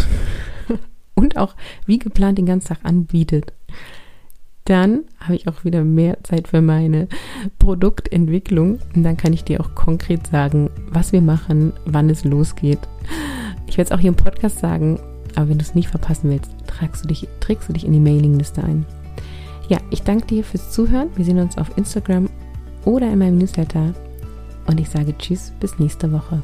und 1.15 1.37
auch 1.37 1.55
wie 1.85 1.99
geplant 1.99 2.39
den 2.39 2.47
ganzen 2.47 2.69
Tag 2.69 2.79
anbietet, 2.83 3.53
dann 4.69 5.01
habe 5.19 5.35
ich 5.35 5.47
auch 5.47 5.63
wieder 5.63 5.83
mehr 5.83 6.17
Zeit 6.23 6.47
für 6.47 6.61
meine 6.61 7.07
Produktentwicklung 7.57 8.79
und 8.95 9.03
dann 9.03 9.17
kann 9.17 9.33
ich 9.33 9.43
dir 9.43 9.61
auch 9.61 9.73
konkret 9.73 10.27
sagen, 10.27 10.69
was 10.89 11.11
wir 11.11 11.21
machen, 11.21 11.73
wann 11.85 12.09
es 12.09 12.23
losgeht. 12.23 12.79
Ich 13.67 13.77
werde 13.77 13.89
es 13.89 13.91
auch 13.91 13.99
hier 13.99 14.09
im 14.09 14.15
Podcast 14.15 14.59
sagen, 14.59 14.99
aber 15.35 15.49
wenn 15.49 15.57
du 15.57 15.63
es 15.63 15.75
nicht 15.75 15.89
verpassen 15.89 16.29
willst, 16.29 16.51
tragst 16.67 17.03
du 17.03 17.07
dich, 17.07 17.27
trägst 17.39 17.67
du 17.67 17.73
dich 17.73 17.85
in 17.85 17.93
die 17.93 17.99
Mailingliste 17.99 18.63
ein. 18.63 18.85
Ja, 19.69 19.77
ich 19.89 20.03
danke 20.03 20.27
dir 20.27 20.43
fürs 20.43 20.71
Zuhören. 20.71 21.09
Wir 21.15 21.25
sehen 21.25 21.39
uns 21.39 21.57
auf 21.57 21.75
Instagram 21.77 22.29
oder 22.85 23.11
in 23.11 23.19
meinem 23.19 23.37
Newsletter. 23.37 23.93
Und 24.67 24.79
ich 24.79 24.89
sage 24.89 25.17
Tschüss, 25.17 25.51
bis 25.59 25.79
nächste 25.79 26.11
Woche. 26.11 26.41